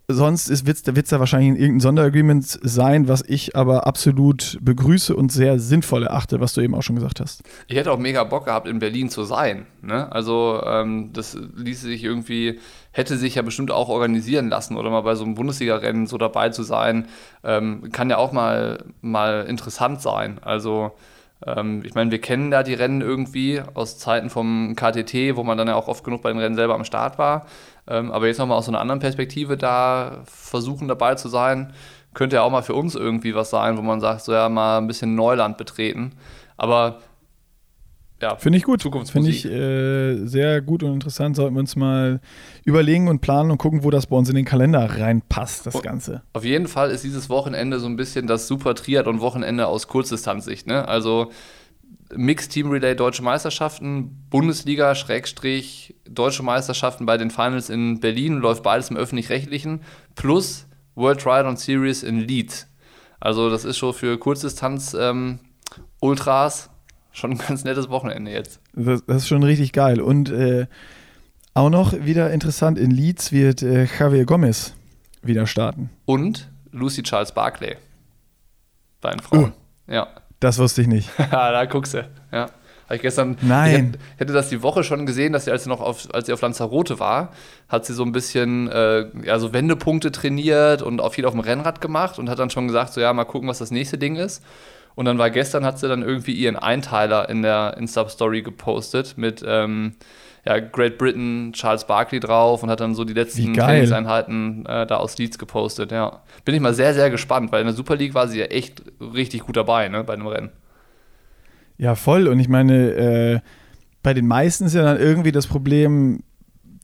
[0.09, 5.59] sonst wird es da wahrscheinlich irgendein Sonderagreement sein, was ich aber absolut begrüße und sehr
[5.59, 7.43] sinnvoll erachte, was du eben auch schon gesagt hast.
[7.69, 9.67] Ich hätte auch mega Bock gehabt, in Berlin zu sein.
[9.81, 10.11] Ne?
[10.13, 12.59] Also ähm, das ließe sich irgendwie,
[12.91, 16.51] hätte sich ja bestimmt auch organisieren lassen oder mal bei so einem Bundesliga-Rennen so dabei
[16.51, 17.07] zu sein,
[17.45, 20.39] ähm, kann ja auch mal, mal interessant sein.
[20.43, 20.93] Also
[21.47, 25.59] ähm, ich meine, wir kennen da die Rennen irgendwie aus Zeiten vom KTT, wo man
[25.59, 27.47] dann ja auch oft genug bei den Rennen selber am Start war.
[27.87, 31.73] Ähm, aber jetzt nochmal aus so einer anderen Perspektive da versuchen dabei zu sein,
[32.15, 34.79] könnte ja auch mal für uns irgendwie was sein, wo man sagt, so ja, mal
[34.79, 36.13] ein bisschen Neuland betreten.
[36.57, 36.99] Aber
[38.23, 38.83] ja, finde ich gut.
[38.83, 41.35] Finde ich äh, sehr gut und interessant.
[41.35, 42.21] Sollten wir uns mal
[42.65, 46.23] überlegen und planen und gucken, wo das bei uns in den Kalender reinpasst, das Ganze.
[46.33, 50.69] Auf jeden Fall ist dieses Wochenende so ein bisschen das Super Triathlon-Wochenende aus Kurzdistanzsicht.
[50.69, 50.87] Ne?
[50.87, 51.33] Also
[52.15, 58.63] Mixed Team Relay Deutsche Meisterschaften, Bundesliga, Schrägstrich, Deutsche Meisterschaften bei den Finals in Berlin, läuft
[58.63, 59.81] beides im Öffentlich-Rechtlichen,
[60.15, 62.67] plus World Triathlon Series in Leeds.
[63.21, 65.39] Also das ist schon für Kurzdistanz ähm,
[66.01, 66.71] Ultras
[67.13, 68.61] schon ein ganz nettes Wochenende jetzt.
[68.75, 70.01] Das, das ist schon richtig geil.
[70.01, 70.67] Und äh,
[71.55, 74.75] auch noch wieder interessant, in Leeds wird äh, Javier Gomez
[75.23, 75.91] wieder starten.
[76.05, 77.77] Und Lucy Charles Barclay.
[79.01, 79.53] Bei den Frauen.
[79.89, 80.09] Uh, ja.
[80.43, 81.09] Das wusste ich nicht.
[81.31, 81.99] da guckst du.
[82.33, 82.49] Ja.
[82.87, 83.39] Habe ich gestern.
[83.43, 83.97] Nein.
[84.15, 86.33] Ich hätte das die Woche schon gesehen, dass sie, als sie noch auf, als sie
[86.33, 87.31] auf Lanzarote war,
[87.69, 91.41] hat sie so ein bisschen äh, ja, so Wendepunkte trainiert und auch viel auf dem
[91.41, 94.17] Rennrad gemacht und hat dann schon gesagt, so ja, mal gucken, was das nächste Ding
[94.17, 94.43] ist.
[94.97, 99.45] Und dann war gestern, hat sie dann irgendwie ihren Einteiler in der Insta-Story gepostet mit
[99.47, 99.95] ähm,
[100.45, 104.97] ja, Great Britain, Charles Barkley drauf und hat dann so die letzten Trainingseinheiten äh, da
[104.97, 105.93] aus Leeds gepostet.
[105.93, 106.23] Ja.
[106.45, 108.83] Bin ich mal sehr, sehr gespannt, weil in der Super League war sie ja echt
[109.01, 110.51] richtig gut dabei ne, bei dem Rennen.
[111.79, 112.27] Ja, voll.
[112.27, 113.41] Und ich meine, äh,
[114.03, 116.25] bei den meisten ist ja dann irgendwie das Problem,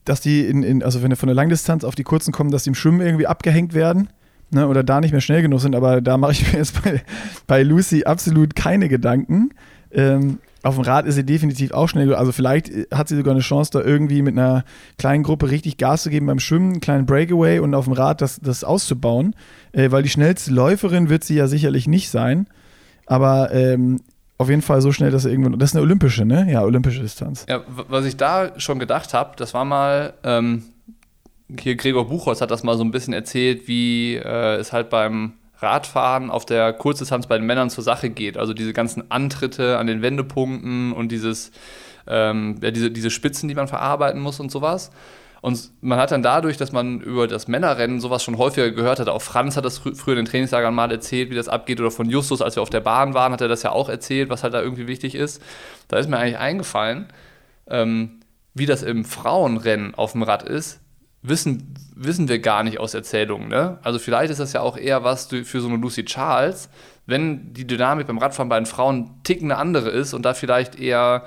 [0.05, 2.63] dass die in, in, also wenn wir von der Langdistanz auf die kurzen kommen, dass
[2.63, 4.09] die im Schwimmen irgendwie abgehängt werden
[4.51, 7.03] ne, oder da nicht mehr schnell genug sind, aber da mache ich mir jetzt bei,
[7.45, 9.51] bei Lucy absolut keine Gedanken.
[9.91, 12.13] Ähm, auf dem Rad ist sie definitiv auch schnell.
[12.13, 14.65] Also vielleicht hat sie sogar eine Chance, da irgendwie mit einer
[14.97, 18.21] kleinen Gruppe richtig Gas zu geben beim Schwimmen, einen kleinen Breakaway und auf dem Rad
[18.21, 19.35] das, das auszubauen.
[19.71, 22.47] Äh, weil die schnellste Läuferin wird sie ja sicherlich nicht sein.
[23.05, 24.01] Aber ähm,
[24.37, 25.57] auf jeden Fall so schnell, dass er irgendwann.
[25.59, 26.47] Das ist eine olympische, ne?
[26.51, 27.45] Ja, olympische Distanz.
[27.49, 30.13] Ja, was ich da schon gedacht habe, das war mal.
[30.23, 30.63] Ähm
[31.59, 35.33] hier Gregor Buchholz hat das mal so ein bisschen erzählt, wie äh, es halt beim
[35.61, 38.37] Radfahren auf der Kurzdistanz bei den Männern zur Sache geht.
[38.37, 41.51] Also diese ganzen Antritte an den Wendepunkten und dieses,
[42.07, 44.91] ähm, ja, diese, diese Spitzen, die man verarbeiten muss und sowas.
[45.41, 49.07] Und man hat dann dadurch, dass man über das Männerrennen sowas schon häufiger gehört hat,
[49.07, 52.09] auch Franz hat das früher in den Trainingslagern mal erzählt, wie das abgeht, oder von
[52.09, 54.53] Justus, als wir auf der Bahn waren, hat er das ja auch erzählt, was halt
[54.53, 55.41] da irgendwie wichtig ist.
[55.87, 57.07] Da ist mir eigentlich eingefallen,
[57.67, 58.19] ähm,
[58.53, 60.81] wie das im Frauenrennen auf dem Rad ist,
[61.21, 63.49] wissen, wissen wir gar nicht aus Erzählungen.
[63.49, 63.79] Ne?
[63.83, 66.69] Also vielleicht ist das ja auch eher was für so eine Lucy Charles,
[67.05, 70.79] wenn die Dynamik beim Radfahren bei den Frauen ticken eine andere ist und da vielleicht
[70.79, 71.23] eher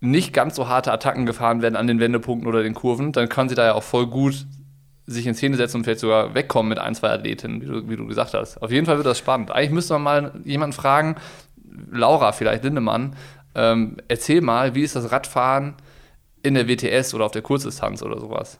[0.00, 3.48] nicht ganz so harte Attacken gefahren werden an den Wendepunkten oder den Kurven, dann kann
[3.48, 4.46] sie da ja auch voll gut
[5.06, 7.96] sich in Szene setzen und vielleicht sogar wegkommen mit ein, zwei Athletinnen, wie du, wie
[7.96, 8.60] du gesagt hast.
[8.60, 9.52] Auf jeden Fall wird das spannend.
[9.52, 11.16] Eigentlich müsste man mal jemanden fragen,
[11.90, 13.14] Laura vielleicht, Lindemann,
[13.54, 15.74] ähm, erzähl mal, wie ist das Radfahren
[16.42, 18.58] in der WTS oder auf der Kurzdistanz oder sowas?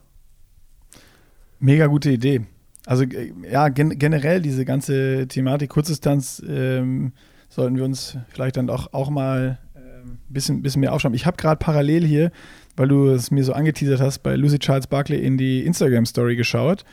[1.59, 2.43] Mega gute Idee.
[2.87, 7.13] Also äh, ja, gen generell diese ganze Thematik Kurzdistanz ähm,
[7.49, 11.17] sollten wir uns vielleicht dann auch, auch mal ein ähm, bisschen, bisschen mehr aufschreiben.
[11.17, 12.31] Ich habe gerade parallel hier,
[12.77, 16.85] weil du es mir so angeteasert hast, bei Lucy Charles Barkley in die Instagram-Story geschaut.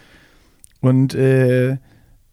[0.81, 1.77] Und äh,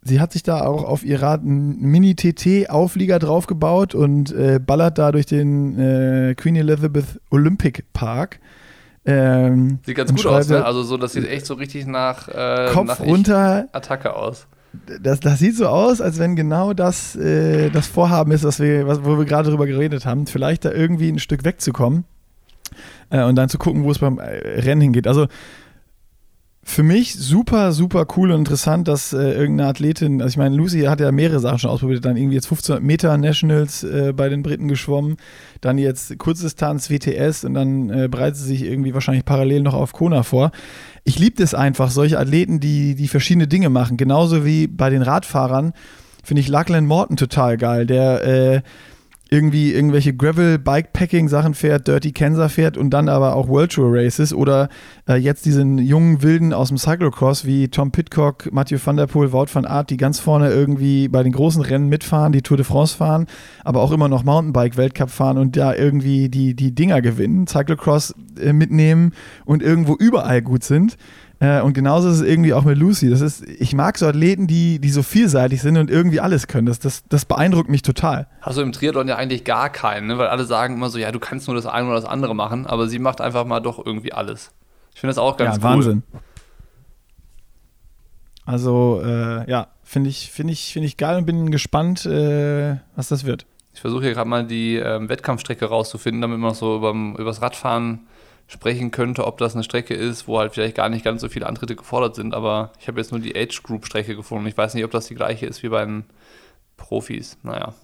[0.03, 5.13] sie hat sich da auch auf ihr Rad einen Mini-TT-Auflieger draufgebaut und äh, ballert da
[5.13, 8.41] durch den äh, Queen Elizabeth Olympic Park.
[9.11, 10.65] Ähm, sieht ganz gut aus, ne?
[10.65, 14.47] Also so, das sieht echt so richtig nach, äh, Kopf nach runter Attacke aus.
[15.03, 18.87] Das, das sieht so aus, als wenn genau das äh, das Vorhaben ist, was wir,
[18.87, 20.27] was, wo wir gerade drüber geredet haben.
[20.27, 22.05] Vielleicht da irgendwie ein Stück wegzukommen
[23.11, 25.09] äh, und dann zu gucken, wo es beim äh, Rennen hingeht.
[25.09, 25.27] Also
[26.71, 30.83] für mich super, super cool und interessant, dass äh, irgendeine Athletin, also ich meine, Lucy
[30.83, 34.43] hat ja mehrere Sachen schon ausprobiert, dann irgendwie jetzt 1500 Meter Nationals äh, bei den
[34.43, 35.17] Briten geschwommen,
[35.61, 39.93] dann jetzt Kurzdistanz WTS und dann äh, bereitet sie sich irgendwie wahrscheinlich parallel noch auf
[39.93, 40.53] Kona vor.
[41.05, 45.03] Ich liebe es einfach, solche Athleten, die, die verschiedene Dinge machen, genauso wie bei den
[45.03, 45.73] Radfahrern,
[46.23, 48.63] finde ich Lachlan Morton total geil, der äh,
[49.31, 54.69] irgendwie irgendwelche Gravel-Bikepacking-Sachen fährt, Dirty Kansas fährt und dann aber auch World Tour Races oder
[55.09, 59.33] äh, jetzt diesen jungen Wilden aus dem Cyclocross wie Tom Pitcock, Mathieu van der Poel,
[59.33, 62.67] Wout van Aert, die ganz vorne irgendwie bei den großen Rennen mitfahren, die Tour de
[62.67, 63.27] France fahren,
[63.65, 68.53] aber auch immer noch Mountainbike-Weltcup fahren und da irgendwie die, die Dinger gewinnen, Cyclocross äh,
[68.53, 69.13] mitnehmen
[69.45, 70.97] und irgendwo überall gut sind.
[71.41, 73.09] Äh, und genauso ist es irgendwie auch mit Lucy.
[73.09, 76.67] Das ist, ich mag so Athleten, die, die so vielseitig sind und irgendwie alles können.
[76.67, 78.29] Das, das, das beeindruckt mich total.
[78.43, 80.19] Hast du im Triathlon ja eigentlich gar keinen, ne?
[80.19, 82.67] weil alle sagen immer so, ja, du kannst nur das eine oder das andere machen,
[82.67, 84.53] aber sie macht einfach mal doch irgendwie alles.
[84.95, 85.77] Ich finde das auch ganz ja, cool.
[85.77, 86.03] Wahnsinn.
[88.45, 93.09] Also, äh, ja, finde ich, find ich, find ich geil und bin gespannt, äh, was
[93.09, 93.47] das wird.
[93.73, 98.09] Ich versuche hier gerade mal die ähm, Wettkampfstrecke rauszufinden, damit man so über, übers Radfahren
[98.51, 101.47] sprechen könnte, ob das eine Strecke ist, wo halt vielleicht gar nicht ganz so viele
[101.47, 102.35] Antritte gefordert sind.
[102.35, 104.47] Aber ich habe jetzt nur die Age Group Strecke gefunden.
[104.49, 106.05] Ich weiß nicht, ob das die gleiche ist wie bei den
[106.77, 107.39] Profis.
[107.45, 107.75] Naja.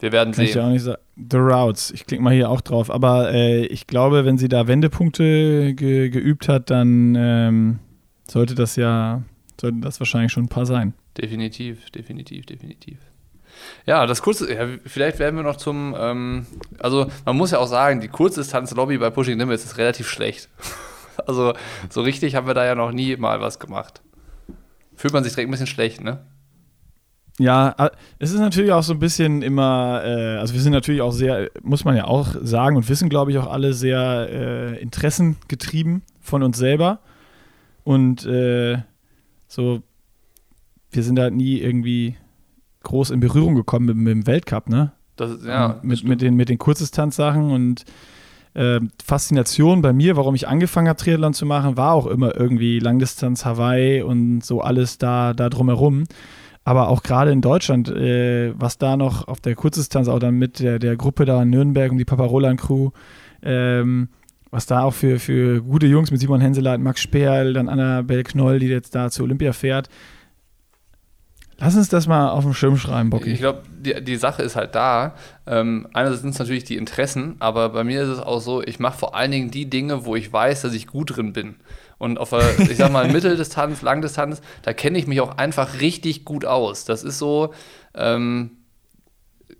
[0.00, 0.44] Wir werden Kann sehen.
[0.46, 1.00] ich ja auch nicht sagen.
[1.16, 2.90] The Routes, ich klicke mal hier auch drauf.
[2.90, 7.78] Aber äh, ich glaube, wenn sie da Wendepunkte ge geübt hat, dann ähm,
[8.28, 9.22] sollte das ja,
[9.60, 10.92] sollten das wahrscheinlich schon ein paar sein.
[11.16, 12.98] Definitiv, definitiv, definitiv.
[13.86, 16.46] Ja, das kurze, ja, vielleicht werden wir noch zum, ähm,
[16.78, 20.48] also man muss ja auch sagen, die Kurzdistanz-Lobby bei Pushing Limits ist relativ schlecht.
[21.26, 21.54] Also
[21.88, 24.02] so richtig haben wir da ja noch nie mal was gemacht.
[24.96, 26.26] Fühlt man sich direkt ein bisschen schlecht, ne?
[27.38, 27.74] Ja,
[28.18, 31.50] es ist natürlich auch so ein bisschen immer, äh, also wir sind natürlich auch sehr,
[31.62, 36.42] muss man ja auch sagen und wissen, glaube ich, auch alle sehr äh, interessengetrieben von
[36.42, 37.00] uns selber.
[37.84, 38.78] Und äh,
[39.48, 39.82] so,
[40.90, 42.16] wir sind da nie irgendwie
[42.86, 44.92] groß in Berührung gekommen mit, mit dem Weltcup, ne?
[45.16, 47.84] Das ja, mit, mit, den, mit den Kurzdistanzsachen und
[48.54, 52.78] äh, Faszination bei mir, warum ich angefangen habe, Triathlon zu machen, war auch immer irgendwie
[52.78, 56.04] Langdistanz, Hawaii und so alles da, da drumherum.
[56.64, 60.58] Aber auch gerade in Deutschland, äh, was da noch auf der Kurzdistanz, auch dann mit
[60.58, 62.90] der, der Gruppe da in Nürnberg und die Paparolan-Crew,
[63.42, 64.08] ähm,
[64.50, 68.58] was da auch für, für gute Jungs mit Simon Henseleit, Max Sperl, dann Annabel Knoll,
[68.58, 69.88] die jetzt da zur Olympia fährt.
[71.58, 73.32] Lass uns das mal auf den Schirm schreiben, Bocky.
[73.32, 75.14] Ich glaube, die, die Sache ist halt da.
[75.46, 78.78] Ähm, einerseits sind es natürlich die Interessen, aber bei mir ist es auch so, ich
[78.78, 81.56] mache vor allen Dingen die Dinge, wo ich weiß, dass ich gut drin bin.
[81.96, 86.26] Und auf der, ich sag mal, Mitteldistanz, Langdistanz, da kenne ich mich auch einfach richtig
[86.26, 86.84] gut aus.
[86.84, 87.54] Das ist so,
[87.94, 88.50] ähm,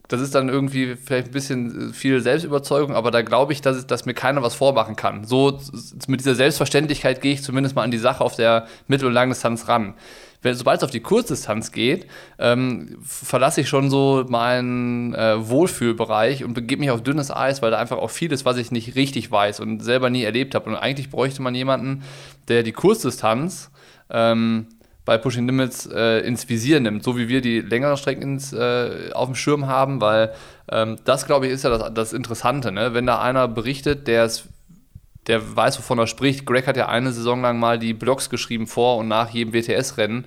[0.09, 4.07] das ist dann irgendwie vielleicht ein bisschen viel Selbstüberzeugung, aber da glaube ich, dass, dass
[4.07, 5.25] mir keiner was vormachen kann.
[5.25, 5.59] So
[6.07, 9.69] mit dieser Selbstverständlichkeit gehe ich zumindest mal an die Sache auf der Mittel- und Langdistanz
[9.69, 9.95] ran.
[10.42, 12.07] Sobald es auf die Kurzdistanz geht,
[12.38, 17.73] ähm, verlasse ich schon so meinen äh, Wohlfühlbereich und begebe mich auf dünnes Eis, weil
[17.73, 20.71] da einfach auch viel ist, was ich nicht richtig weiß und selber nie erlebt habe.
[20.71, 22.05] Und eigentlich bräuchte man jemanden,
[22.47, 23.73] der die Kurzdistanz
[24.09, 24.69] ähm,
[25.07, 29.11] bei Pushing Limits äh, ins Visier nimmt, so wie wir die längeren Strecken ins, äh,
[29.14, 30.35] auf dem Schirm haben, weil
[30.71, 32.73] ähm, das, glaube ich, ist ja das, das Interessante.
[32.73, 32.92] Ne?
[32.92, 34.49] Wenn da einer berichtet, der es
[35.27, 36.47] der weiß, wovon er spricht.
[36.47, 40.25] Greg hat ja eine Saison lang mal die Blogs geschrieben vor und nach jedem WTS-Rennen.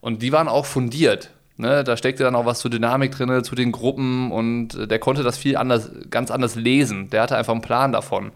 [0.00, 1.30] Und die waren auch fundiert.
[1.56, 1.84] Ne?
[1.84, 5.22] Da steckte dann auch was zur Dynamik drin, zu den Gruppen und äh, der konnte
[5.22, 7.08] das viel anders, ganz anders lesen.
[7.10, 8.26] Der hatte einfach einen Plan davon.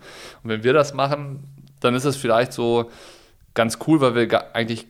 [0.42, 1.40] Und wenn wir das machen,
[1.80, 2.90] dann ist es vielleicht so
[3.54, 4.86] ganz cool, weil wir eigentlich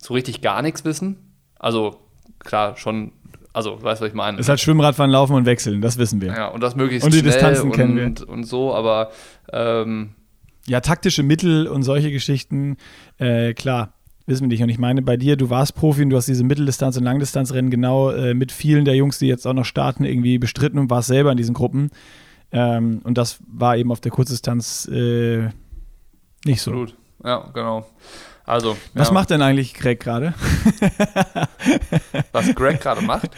[0.00, 1.16] so richtig gar nichts wissen.
[1.58, 1.96] Also
[2.38, 3.12] klar, schon,
[3.52, 4.38] also weißt du, was ich meine.
[4.38, 6.28] Es ist halt Schwimmradfahren, Laufen und Wechseln, das wissen wir.
[6.34, 8.28] ja, und das möglichst Und die schnell Distanzen und, kennen wir.
[8.28, 9.10] und so, aber
[9.52, 10.10] ähm,
[10.66, 12.76] Ja, taktische Mittel und solche Geschichten,
[13.18, 13.92] äh, klar,
[14.26, 14.62] wissen wir nicht.
[14.62, 17.70] Und ich meine, bei dir, du warst Profi und du hast diese Mitteldistanz- und Langdistanzrennen
[17.70, 21.08] genau äh, mit vielen der Jungs, die jetzt auch noch starten, irgendwie bestritten und warst
[21.08, 21.90] selber in diesen Gruppen.
[22.52, 25.48] Ähm, und das war eben auf der Kurzdistanz äh,
[26.44, 26.70] nicht so.
[26.70, 26.94] Absolut.
[27.24, 27.86] Ja, genau.
[28.48, 30.32] Also, Was ja, macht denn eigentlich Greg gerade?
[32.32, 33.30] was Greg gerade macht?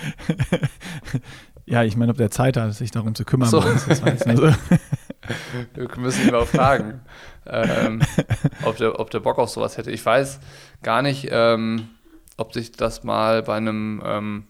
[1.66, 3.48] Ja, ich meine, ob der Zeit hat, sich darum zu kümmern.
[3.48, 3.60] So.
[3.60, 4.56] das war jetzt nur so.
[5.74, 7.00] Wir müssen ihn mal fragen,
[7.46, 8.02] ähm,
[8.64, 9.90] ob, der, ob der Bock auf sowas hätte.
[9.90, 10.40] Ich weiß
[10.82, 11.88] gar nicht, ähm,
[12.36, 14.44] ob sich das mal bei einem ähm,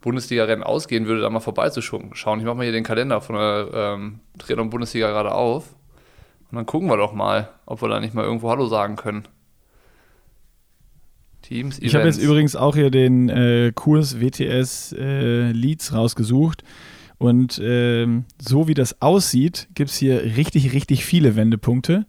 [0.00, 2.12] Bundesliga-Rennen ausgehen würde, da mal vorbeizuschauen.
[2.14, 5.74] Ich mache mal hier den Kalender von der ähm, Triathlon-Bundesliga gerade auf.
[6.50, 9.28] Und dann gucken wir doch mal, ob wir da nicht mal irgendwo Hallo sagen können.
[11.50, 16.62] Teams, Ich habe jetzt übrigens auch hier den äh, Kurs WTS äh, Leads rausgesucht.
[17.18, 22.06] Und ähm, so wie das aussieht, gibt es hier richtig, richtig viele Wendepunkte.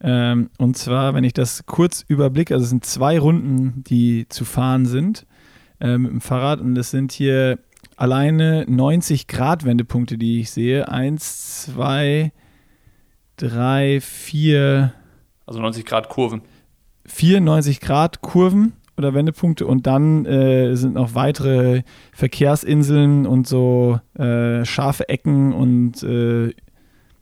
[0.00, 4.44] Ähm, und zwar, wenn ich das kurz überblicke, also es sind zwei Runden, die zu
[4.44, 5.24] fahren sind
[5.80, 6.60] äh, mit dem Fahrrad.
[6.60, 7.60] Und es sind hier
[7.96, 10.88] alleine 90 Grad Wendepunkte, die ich sehe.
[10.88, 12.32] Eins, zwei,
[13.36, 14.92] drei, vier,
[15.46, 16.42] Also 90 Grad Kurven.
[17.06, 24.64] 94 Grad Kurven oder Wendepunkte und dann äh, sind noch weitere Verkehrsinseln und so äh,
[24.64, 26.52] scharfe Ecken und äh,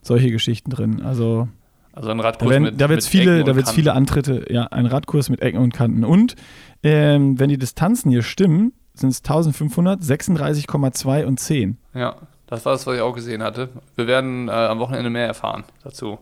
[0.02, 1.02] solche Geschichten drin.
[1.02, 1.48] Also
[1.92, 3.80] Also ein da, Radkurs werden, mit da wird es mit viele, Ecken da wird's Kanten.
[3.80, 6.04] viele Antritte, ja, ein Radkurs mit Ecken und Kanten.
[6.04, 6.36] Und
[6.82, 11.78] ähm, wenn die Distanzen hier stimmen, sind es 1500, 36,2 und 10.
[11.94, 12.16] Ja,
[12.46, 13.70] das war das, was ich auch gesehen hatte.
[13.96, 16.18] Wir werden äh, am Wochenende mehr erfahren dazu.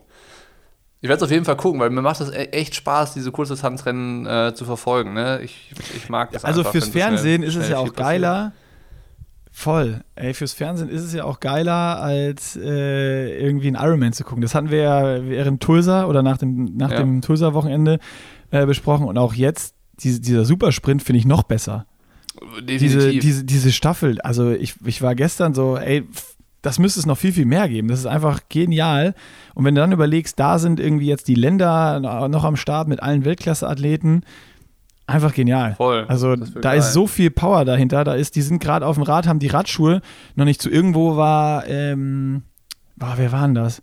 [1.03, 3.31] Ich werde es auf jeden Fall gucken, weil mir macht es e- echt Spaß, diese
[3.31, 5.13] Kurzdistanzrennen äh, zu verfolgen.
[5.13, 5.41] Ne?
[5.43, 7.97] Ich, ich mag das Also einfach, fürs schnell- Fernsehen ist es ja auch passiert.
[7.97, 8.51] geiler.
[9.53, 10.01] Voll.
[10.15, 14.41] Ey, fürs Fernsehen ist es ja auch geiler, als äh, irgendwie ein Ironman zu gucken.
[14.41, 16.97] Das hatten wir ja während Tulsa oder nach dem, nach Ja.
[16.99, 17.99] dem Tulsa-Wochenende
[18.51, 19.07] äh, besprochen.
[19.07, 21.85] Und auch jetzt, diese, dieser Supersprint finde ich noch besser.
[22.63, 23.21] Diese, Definitiv.
[23.21, 26.07] diese, diese Staffel, also ich, ich war gestern so, ey,
[26.61, 27.87] das müsste es noch viel, viel mehr geben.
[27.87, 29.15] Das ist einfach genial.
[29.55, 33.01] Und wenn du dann überlegst, da sind irgendwie jetzt die Länder noch am Start mit
[33.01, 34.23] allen Weltklasse-Athleten.
[35.07, 35.75] Einfach genial.
[35.75, 36.05] Voll.
[36.07, 36.79] Also Das da geil.
[36.79, 38.03] ist so viel Power dahinter.
[38.03, 40.01] Da ist, die sind gerade auf dem Rad, haben die Radschuhe
[40.35, 42.43] noch nicht zu irgendwo war, ähm,
[42.95, 43.81] boah, wer war denn das?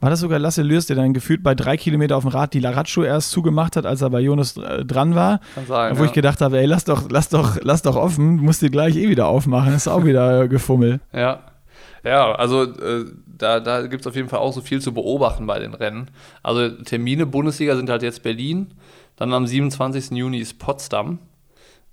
[0.00, 2.64] War das sogar Lasse Lürs, der dann gefühlt bei drei Kilometer auf dem Rad die
[2.64, 5.40] Radschuhe erst zugemacht hat, als er bei Jonas äh, dran war?
[5.54, 5.98] Kann sein.
[5.98, 6.06] wo ja.
[6.06, 9.08] ich gedacht habe, ey, lass doch, lass doch, lass doch offen, musst du gleich eh
[9.10, 9.74] wieder aufmachen.
[9.74, 11.00] ist auch wieder äh, Gefummel.
[11.12, 11.40] Ja.
[12.04, 15.46] Ja, also äh, da, da gibt es auf jeden Fall auch so viel zu beobachten
[15.46, 16.10] bei den Rennen.
[16.42, 18.74] Also Termine Bundesliga sind halt jetzt Berlin,
[19.16, 20.12] dann am 27.
[20.12, 21.18] Juni ist Potsdam,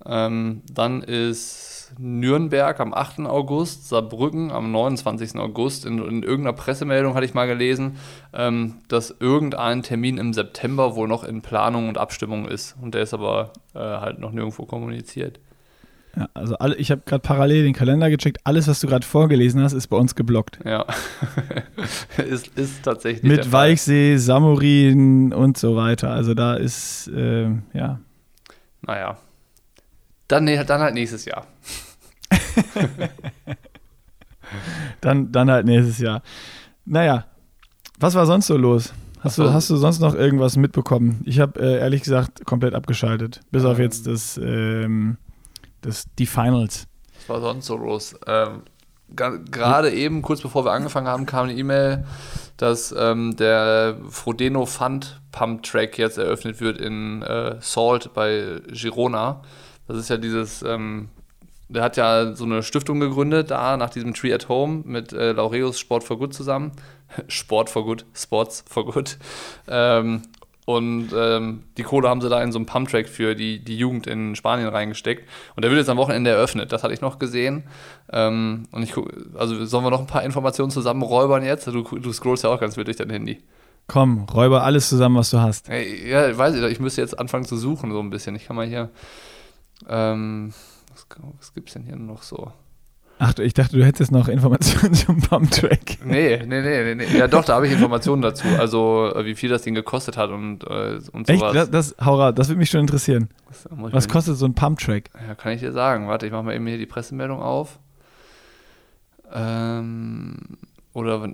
[0.06, 3.22] ähm, dann ist Nürnberg am 8.
[3.22, 5.36] August, Saarbrücken am 29.
[5.38, 5.86] August.
[5.86, 7.98] In, in irgendeiner Pressemeldung hatte ich mal gelesen,
[8.34, 12.76] ähm, dass irgendein Termin im September wohl noch in Planung und Abstimmung ist.
[12.82, 15.40] Und der ist aber äh, halt noch nirgendwo kommuniziert.
[16.18, 18.40] Ja, also alle, ich habe gerade parallel den Kalender gecheckt.
[18.44, 20.60] Alles, was du gerade vorgelesen hast, ist bei uns geblockt.
[20.66, 20.86] Ja,
[22.18, 23.24] ist, ist tatsächlich.
[23.24, 23.52] Mit.
[23.52, 26.10] Weichsee, Samurin und so weiter.
[26.10, 28.00] Also da ist, äh, ja.
[28.82, 29.18] Naja.
[30.28, 31.46] Dann, dann halt nächstes Jahr.
[35.02, 36.22] Dann, dann halt nächstes Jahr.
[36.86, 37.26] Naja,
[38.00, 38.94] was war sonst so los?
[39.20, 41.22] Hast, du, hast du sonst noch irgendwas mitbekommen?
[41.26, 43.42] Ich habe äh, ehrlich gesagt komplett abgeschaltet.
[43.52, 43.84] Bis auf Ähm.
[43.84, 45.18] jetzt das, ähm,
[45.82, 46.88] das, die Finals.
[47.28, 48.16] Was war sonst so los?
[48.26, 48.64] Ähm,
[49.10, 52.06] Gerade eben, kurz bevor wir angefangen haben, kam eine E-Mail,
[52.58, 59.42] dass ähm, der Frodeno Fund Pump Track jetzt eröffnet wird in äh, Salt bei Girona.
[59.88, 61.08] Das ist ja dieses, ähm,
[61.70, 65.32] der hat ja so eine Stiftung gegründet, da nach diesem Tree at Home mit äh,
[65.32, 66.74] Laureus Sport for Good zusammen.
[67.30, 69.18] Sport for Good, Sports for Good.
[69.70, 70.24] Ähm,
[70.68, 74.06] und ähm, die Kohle haben sie da in so einen Pumptrack für die, die Jugend
[74.06, 75.26] in Spanien reingesteckt.
[75.56, 76.74] Und der wird jetzt am Wochenende eröffnet.
[76.74, 77.64] Das hatte ich noch gesehen.
[78.12, 81.68] Ähm, und ich guck, also sollen wir noch ein paar Informationen zusammenräubern jetzt?
[81.68, 83.42] Du, du scrollst ja auch ganz wild durch dein Handy.
[83.88, 85.70] Komm, räuber alles zusammen, was du hast.
[85.70, 88.36] Hey, ja, ich weiß ich, ich müsste jetzt anfangen zu suchen, so ein bisschen.
[88.36, 88.90] Ich kann mal hier.
[89.88, 90.54] Ähm,
[90.92, 91.08] was,
[91.40, 92.52] was gibt's denn hier noch so?
[93.20, 96.06] Ach, du, ich dachte, du hättest noch Informationen zum Pumptrack.
[96.06, 97.18] Nee, nee, nee, nee.
[97.18, 98.48] Ja, doch, da habe ich Informationen dazu.
[98.60, 101.40] Also, äh, wie viel das Ding gekostet hat und, äh, und Echt?
[101.40, 101.54] sowas.
[101.54, 103.30] Das, das, Haura, das würde mich schon interessieren.
[103.70, 105.10] Was kostet so ein Pumptrack?
[105.28, 106.08] Ja, kann ich dir sagen.
[106.08, 107.80] Warte, ich mache mal eben hier die Pressemeldung auf.
[109.34, 110.38] Ähm,
[110.94, 111.34] oder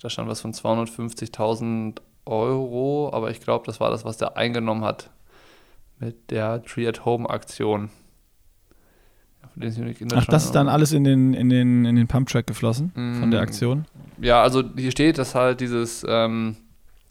[0.00, 4.84] da stand was von 250.000 Euro, aber ich glaube, das war das, was der eingenommen
[4.84, 5.10] hat
[5.98, 7.90] mit der Tree at Home Aktion.
[9.42, 9.43] Ja, für den ist Unique
[10.14, 13.40] Ach, das ist dann alles in den, in den, in den Pumptrack geflossen von der
[13.40, 13.42] Mm.
[13.42, 13.84] Aktion?
[14.20, 16.56] Ja, also hier steht, dass halt dieses ähm,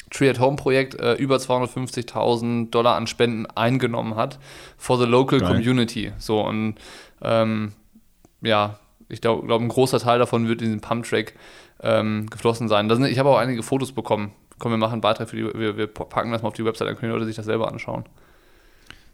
[0.10, 4.40] Tree at Home Projekt äh, über 250.000 Dollar an Spenden eingenommen hat
[4.78, 5.50] for the local Geil.
[5.56, 6.12] community.
[6.18, 6.76] So und
[7.22, 7.74] ähm,
[8.42, 8.80] ja,
[9.10, 11.34] ich glaube, glaub, ein großer Teil davon wird in den Pump Track
[11.82, 12.90] ähm, geflossen sein.
[12.90, 14.32] Sind, ich habe auch einige Fotos bekommen.
[14.60, 16.88] Komm, wir machen einen Beitrag für die, wir, wir packen das mal auf die Website,
[16.88, 18.06] dann können die Leute sich das selber anschauen.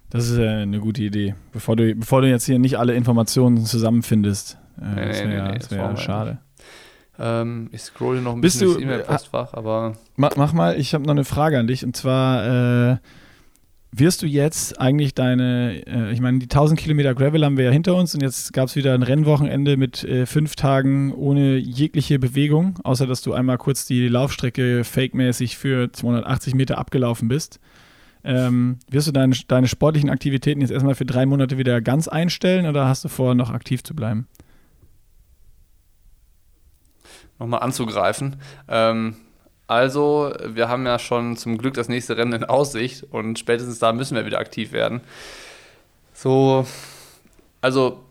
[0.09, 1.35] Das ist äh, eine gute Idee.
[1.51, 4.57] Bevor du, bevor du jetzt hier nicht alle Informationen zusammenfindest.
[4.81, 6.37] Äh, Nee, das nee, nee, wäre nee, das das wär schade.
[7.19, 10.93] Ähm, ich scrolle noch ein Bist bisschen du- durchs E-Mail-Postfach, aber Mach, mach mal, ich
[10.93, 11.83] habe noch eine Frage an dich.
[11.85, 12.97] Und zwar, äh,
[13.91, 17.71] wirst du jetzt eigentlich deine, äh, ich meine, die 1000 Kilometer Gravel haben wir ja
[17.71, 22.19] hinter uns und jetzt gab es wieder ein Rennwochenende mit äh, fünf Tagen ohne jegliche
[22.19, 27.59] Bewegung, außer dass du einmal kurz die Laufstrecke fake-mäßig für 280 Meter abgelaufen bist.
[28.23, 32.65] Ähm, wirst du deine, deine sportlichen Aktivitäten jetzt erstmal für drei Monate wieder ganz einstellen
[32.65, 34.27] oder hast du vor, noch aktiv zu bleiben?
[37.39, 38.35] nochmal anzugreifen.
[38.67, 39.15] Ähm,
[39.67, 43.93] also, wir haben ja schon zum Glück das nächste Rennen in Aussicht und spätestens da
[43.93, 45.01] müssen wir wieder aktiv werden.
[46.13, 46.65] So,
[47.61, 48.03] also,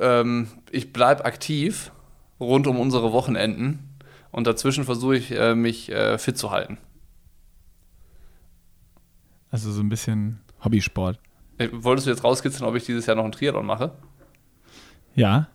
[0.00, 1.92] ähm, ich bleibe aktiv
[2.40, 3.98] rund um unsere Wochenenden
[4.30, 6.78] und dazwischen versuche ich, äh, mich äh, fit zu halten.
[9.54, 11.16] Also so ein bisschen Hobbysport.
[11.58, 13.92] Äh, Wolltest du jetzt rauskitzeln, ob ich dieses Jahr noch einen Triathlon mache?
[15.14, 15.46] Ja,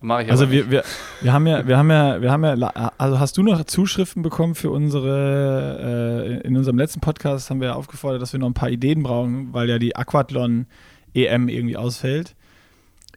[0.00, 0.70] Mache ich Also wir, nicht.
[0.72, 0.82] wir,
[1.20, 4.56] wir haben ja, wir haben ja, wir haben ja, also hast du noch Zuschriften bekommen
[4.56, 8.54] für unsere, äh, in unserem letzten Podcast haben wir ja aufgefordert, dass wir noch ein
[8.54, 10.66] paar Ideen brauchen, weil ja die Aquathlon
[11.14, 12.34] EM irgendwie ausfällt.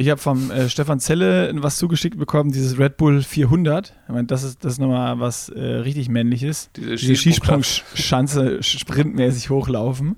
[0.02, 3.94] Ich habe vom äh, Stefan Zelle was zugeschickt bekommen, dieses Red Bull 400.
[4.08, 6.70] Ich meine, das ist, das ist nochmal was äh, richtig männliches.
[6.76, 10.16] Diese Diese Skisprung- Skisprungschanze sprintmäßig hochlaufen.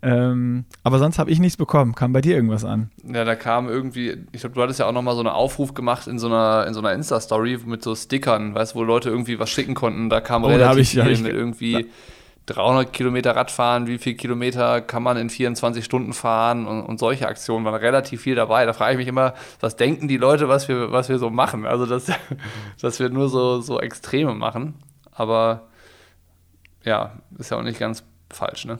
[0.00, 1.94] Ähm, aber sonst habe ich nichts bekommen.
[1.94, 2.90] Kam bei dir irgendwas an?
[3.12, 6.06] Ja, da kam irgendwie, ich glaube, du hattest ja auch nochmal so einen Aufruf gemacht
[6.06, 9.40] in so einer, in so einer Insta-Story mit so Stickern, weißt du, wo Leute irgendwie
[9.40, 10.08] was schicken konnten.
[10.08, 11.86] Da kam Oh, da relativ hab ich- viel ich mit irgendwie
[12.48, 17.28] 300 Kilometer Radfahren, wie viel Kilometer kann man in 24 Stunden fahren und, und solche
[17.28, 18.64] Aktionen waren relativ viel dabei.
[18.66, 21.66] Da frage ich mich immer, was denken die Leute, was wir, was wir so machen?
[21.66, 22.10] Also, dass,
[22.80, 24.74] dass wir nur so, so Extreme machen.
[25.12, 25.68] Aber
[26.84, 28.78] ja, ist ja auch nicht ganz falsch, ne?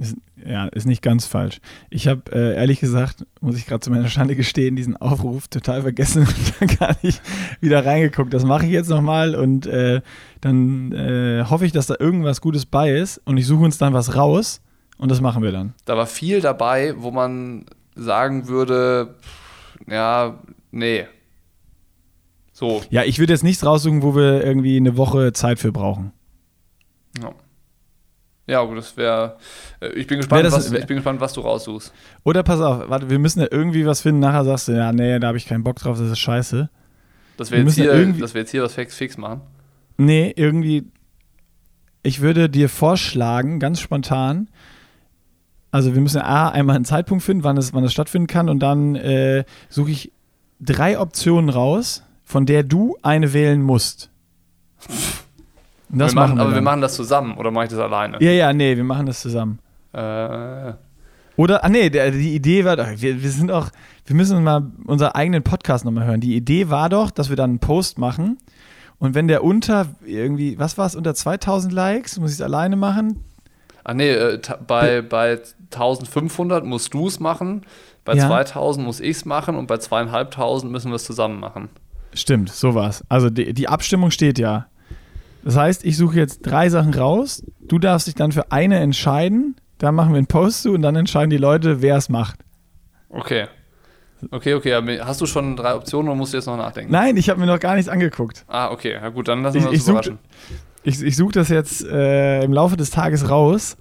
[0.00, 0.16] Ist,
[0.46, 1.60] ja, ist nicht ganz falsch.
[1.90, 5.82] Ich habe äh, ehrlich gesagt, muss ich gerade zu meiner Schande gestehen, diesen Aufruf total
[5.82, 7.20] vergessen und dann gar nicht
[7.60, 8.32] wieder reingeguckt.
[8.32, 10.00] Das mache ich jetzt nochmal und äh,
[10.40, 13.92] dann äh, hoffe ich, dass da irgendwas Gutes bei ist und ich suche uns dann
[13.92, 14.62] was raus
[14.96, 15.74] und das machen wir dann.
[15.84, 19.16] Da war viel dabei, wo man sagen würde,
[19.86, 20.38] ja,
[20.70, 21.06] nee.
[22.52, 22.82] So.
[22.90, 26.12] Ja, ich würde jetzt nichts raussuchen, wo wir irgendwie eine Woche Zeit für brauchen.
[27.20, 27.34] Ja.
[28.46, 29.36] Ja, gut, das wäre.
[29.80, 31.92] Äh, ich, bin gespannt, das- was, ich bin gespannt, was du raussuchst.
[32.24, 34.20] Oder pass auf, warte, wir müssen ja irgendwie was finden.
[34.20, 36.68] Nachher sagst du, ja, nee, da habe ich keinen Bock drauf, das ist scheiße.
[37.36, 39.40] Dass Wir wir, jetzt hier, irgendwie- dass wir jetzt hier was fix, fix machen.
[39.96, 40.84] Nee, irgendwie.
[42.02, 44.48] Ich würde dir vorschlagen, ganz spontan.
[45.70, 48.58] Also, wir müssen A, einmal einen Zeitpunkt finden, wann es, wann es stattfinden kann, und
[48.60, 50.12] dann äh, suche ich
[50.60, 54.10] drei Optionen raus, von der du eine wählen musst.
[55.92, 56.64] Das wir machen, machen wir aber wir dann.
[56.64, 58.16] machen das zusammen oder mache ich das alleine?
[58.20, 59.58] Ja, ja, nee, wir machen das zusammen.
[59.92, 60.72] Äh,
[61.36, 63.68] Oder, ah nee, der, die Idee war doch, wir, wir sind auch,
[64.06, 66.20] wir müssen mal unseren eigenen Podcast nochmal hören.
[66.20, 68.38] Die Idee war doch, dass wir dann einen Post machen
[68.98, 72.76] und wenn der unter irgendwie, was war es, unter 2000 Likes, muss ich es alleine
[72.76, 73.24] machen?
[73.84, 75.40] ach nee, äh, bei, bei
[75.72, 77.62] 1500 musst du es machen,
[78.04, 78.28] bei Ja.
[78.28, 81.68] 2000 muss ich es machen und bei zweieinhalbtausend müssen wir es zusammen machen.
[82.14, 83.04] Stimmt, so war's.
[83.08, 84.66] Also die, die Abstimmung steht ja.
[85.44, 89.56] Das heißt, ich suche jetzt drei Sachen raus, du darfst dich dann für eine entscheiden,
[89.78, 92.40] da machen wir einen Post zu und dann entscheiden die Leute, wer es macht.
[93.08, 93.46] Okay.
[94.30, 94.74] Okay, okay.
[94.74, 96.92] aber Hast du schon drei Optionen oder musst du jetzt noch nachdenken?
[96.92, 98.44] Nein, ich habe mir noch gar nichts angeguckt.
[98.46, 98.92] Ah, okay.
[98.92, 100.18] Ja gut, dann lassen Ich- wir uns ich überraschen.
[100.84, 103.76] Ich, ich suche das jetzt äh, im Laufe des Tages raus,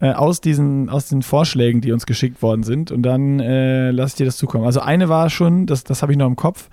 [0.00, 2.90] äh, aus, diesen, aus den Vorschlägen, die uns geschickt worden sind.
[2.92, 4.64] Und dann äh, lasse ich dir das zukommen.
[4.64, 6.68] Also eine war schon, das, das habe ich noch im Kopf,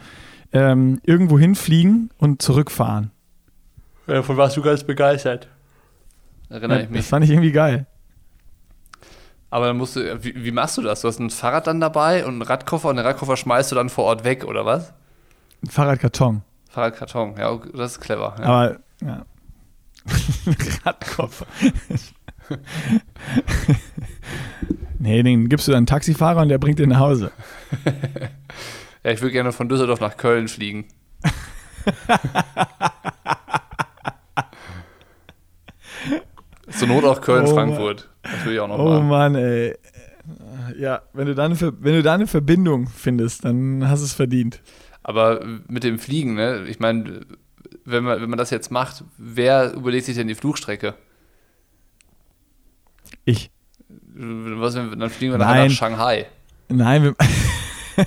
[0.52, 3.12] ähm, irgendwo hinfliegen und zurückfahren.
[4.08, 5.48] Ja, von was du ganz begeistert.
[6.50, 7.06] Erinnere Ja, ich das mich.
[7.08, 7.88] fand ich irgendwie geil.
[9.50, 11.02] Aber dann musst du, wie, wie machst du das?
[11.02, 13.90] Du hast ein Fahrrad dann dabei und einen Radkoffer und den Radkoffer schmeißt du dann
[13.90, 14.94] vor Ort weg, oder was?
[15.64, 16.42] Ein Fahrradkarton.
[16.70, 18.36] Fahrradkarton, ja, das ist clever.
[18.40, 18.46] Ja.
[18.46, 19.26] Aber, ja.
[20.86, 21.46] Radkoffer.
[25.00, 27.32] nee, den gibst du dann einen Taxifahrer und der bringt den nach Hause.
[29.04, 30.86] ja, ich würde gerne von Düsseldorf nach Köln fliegen.
[36.78, 38.10] Zur Not auch Köln, Oh Frankfurt.
[38.24, 39.08] Das will ich auch noch Oh machen.
[39.08, 39.76] Mann, ey.
[40.78, 44.06] Ja, wenn du, da eine, Ver- wenn du da eine Verbindung findest, dann hast du
[44.06, 44.62] es verdient.
[45.04, 46.66] Aber mit dem Fliegen, ne?
[46.68, 47.22] Ich meine,
[47.86, 50.96] wenn man, wenn man das jetzt macht, wer überlegt sich denn die Flugstrecke?
[53.24, 53.52] Ich.
[54.16, 55.68] Was, dann fliegen wir Nein.
[55.68, 56.26] nach Shanghai.
[56.70, 57.16] Nein, wir,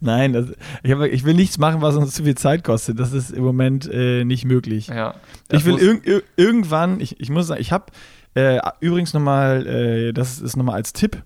[0.00, 0.46] Nein, das,
[0.82, 2.98] ich, hab, ich will nichts machen, was uns zu viel Zeit kostet.
[2.98, 4.88] Das ist im Moment äh, nicht möglich.
[4.88, 5.14] Ja.
[5.50, 7.86] Ich will irg ir irgendwann, ich, ich muss sagen, ich habe
[8.34, 11.22] äh, übrigens nochmal, äh, das ist nochmal als Tipp.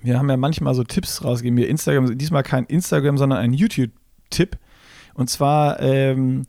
[0.00, 1.56] Wir haben ja manchmal so Tipps rausgegeben.
[1.56, 4.56] Wir Instagram, diesmal kein Instagram, sondern ein YouTube-Tipp.
[5.14, 6.46] Und zwar ähm,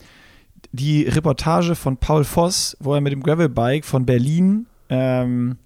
[0.72, 5.58] die Reportage von Paul Voss, wo er mit dem Gravelbike von Berlin ähm,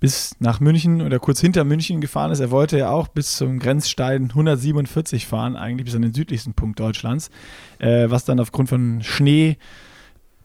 [0.00, 2.40] bis nach München oder kurz hinter München gefahren ist.
[2.40, 6.80] Er wollte ja auch bis zum Grenzstein 147 fahren, eigentlich bis an den südlichsten Punkt
[6.80, 7.30] Deutschlands,
[7.78, 9.58] äh, was dann aufgrund von Schnee,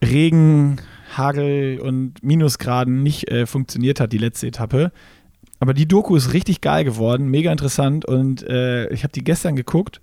[0.04, 0.76] Regen,
[1.16, 4.92] Hagel und Minusgraden nicht äh, funktioniert hat, die letzte Etappe.
[5.58, 9.56] Aber die Doku ist richtig geil geworden, mega interessant und äh, ich habe die gestern
[9.56, 10.02] geguckt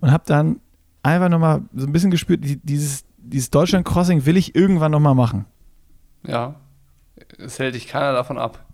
[0.00, 0.60] und habe dann
[1.02, 5.44] einfach nochmal so ein bisschen gespürt, die, dieses, dieses Deutschland-Crossing will ich irgendwann nochmal machen.
[6.26, 6.54] Ja.
[7.38, 8.64] Es hält dich keiner davon ab.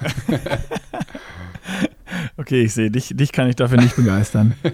[2.36, 4.54] Okay, ich sehe, dich, dich kann ich dafür nicht begeistern.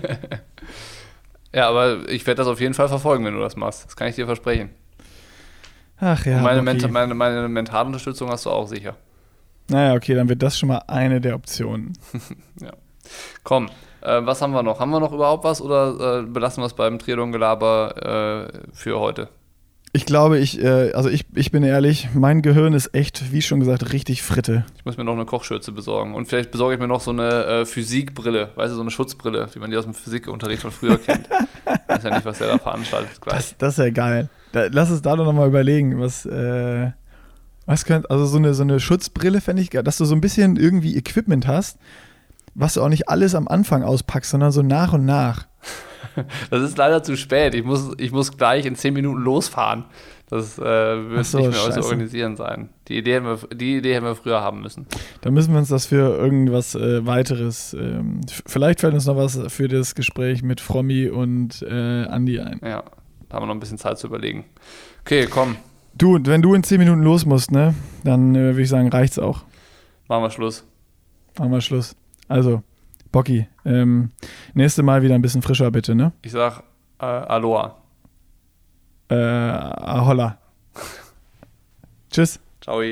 [1.52, 3.86] Ja, aber ich werde das auf jeden Fall verfolgen, wenn du das machst.
[3.86, 4.68] Das kann ich dir versprechen.
[5.98, 6.36] Ach ja.
[6.36, 6.70] Und meine, okay.
[6.70, 8.94] Menta- meine, meine Mentalunterstützung hast du auch sicher.
[9.68, 11.94] Naja, okay, dann wird das schon mal eine der Optionen.
[13.42, 13.70] Komm,
[14.02, 14.80] äh, was haben wir noch?
[14.80, 19.30] Haben wir noch überhaupt was oder äh, belassen wir es beim Triathlon-Gelaber äh, für heute?
[19.96, 23.60] Ich glaube, ich, äh, also ich, ich bin ehrlich, mein Gehirn ist echt, wie schon
[23.60, 24.66] gesagt, richtig Fritte.
[24.76, 26.14] Ich muss mir noch eine Kochschürze besorgen.
[26.14, 29.48] Und vielleicht besorge ich mir noch so eine äh, Physikbrille, weißt du, so eine Schutzbrille,
[29.54, 31.30] wie man die aus dem Physikunterricht von früher kennt.
[31.88, 33.36] Weiß ja nicht, was der da veranstaltet gleich.
[33.36, 34.28] Das, das ist ja geil.
[34.52, 36.90] Da, lass uns da doch nochmal überlegen, was, äh,
[37.64, 40.20] was könnte, also so eine, so eine Schutzbrille fände ich geil, dass du so ein
[40.20, 41.78] bisschen irgendwie Equipment hast,
[42.56, 45.46] was du auch nicht alles am Anfang auspackst, sondern so nach und nach.
[46.48, 47.54] Das ist leider zu spät.
[47.54, 49.84] Ich muss, ich muss gleich in 10 Minuten losfahren.
[50.30, 51.80] Das äh, wird so, nicht mehr scheiße.
[51.80, 52.70] zu organisieren sein.
[52.88, 54.86] Die Idee, hätten wir, die Idee hätten wir früher haben müssen.
[55.20, 59.38] Da müssen wir uns das für irgendwas äh, weiteres, ähm, vielleicht fällt uns noch was
[59.48, 62.60] für das Gespräch mit Frommi und äh, Andi ein.
[62.64, 62.82] Ja,
[63.28, 64.46] da haben wir noch ein bisschen Zeit zu überlegen.
[65.02, 65.56] Okay, komm.
[65.94, 69.18] Du, wenn du in 10 Minuten los musst, ne, dann äh, würde ich sagen, reicht's
[69.18, 69.42] auch.
[70.08, 70.64] Machen wir Schluss.
[71.38, 71.94] Machen wir Schluss.
[72.28, 72.62] Also,
[73.12, 74.10] Bocky, ähm,
[74.54, 76.12] nächste Mal wieder ein bisschen frischer, bitte, ne?
[76.22, 76.62] Ich sag
[76.98, 77.76] äh, Aloha.
[79.08, 80.38] Äh, Aholla.
[82.10, 82.40] Tschüss.
[82.60, 82.82] Ciao.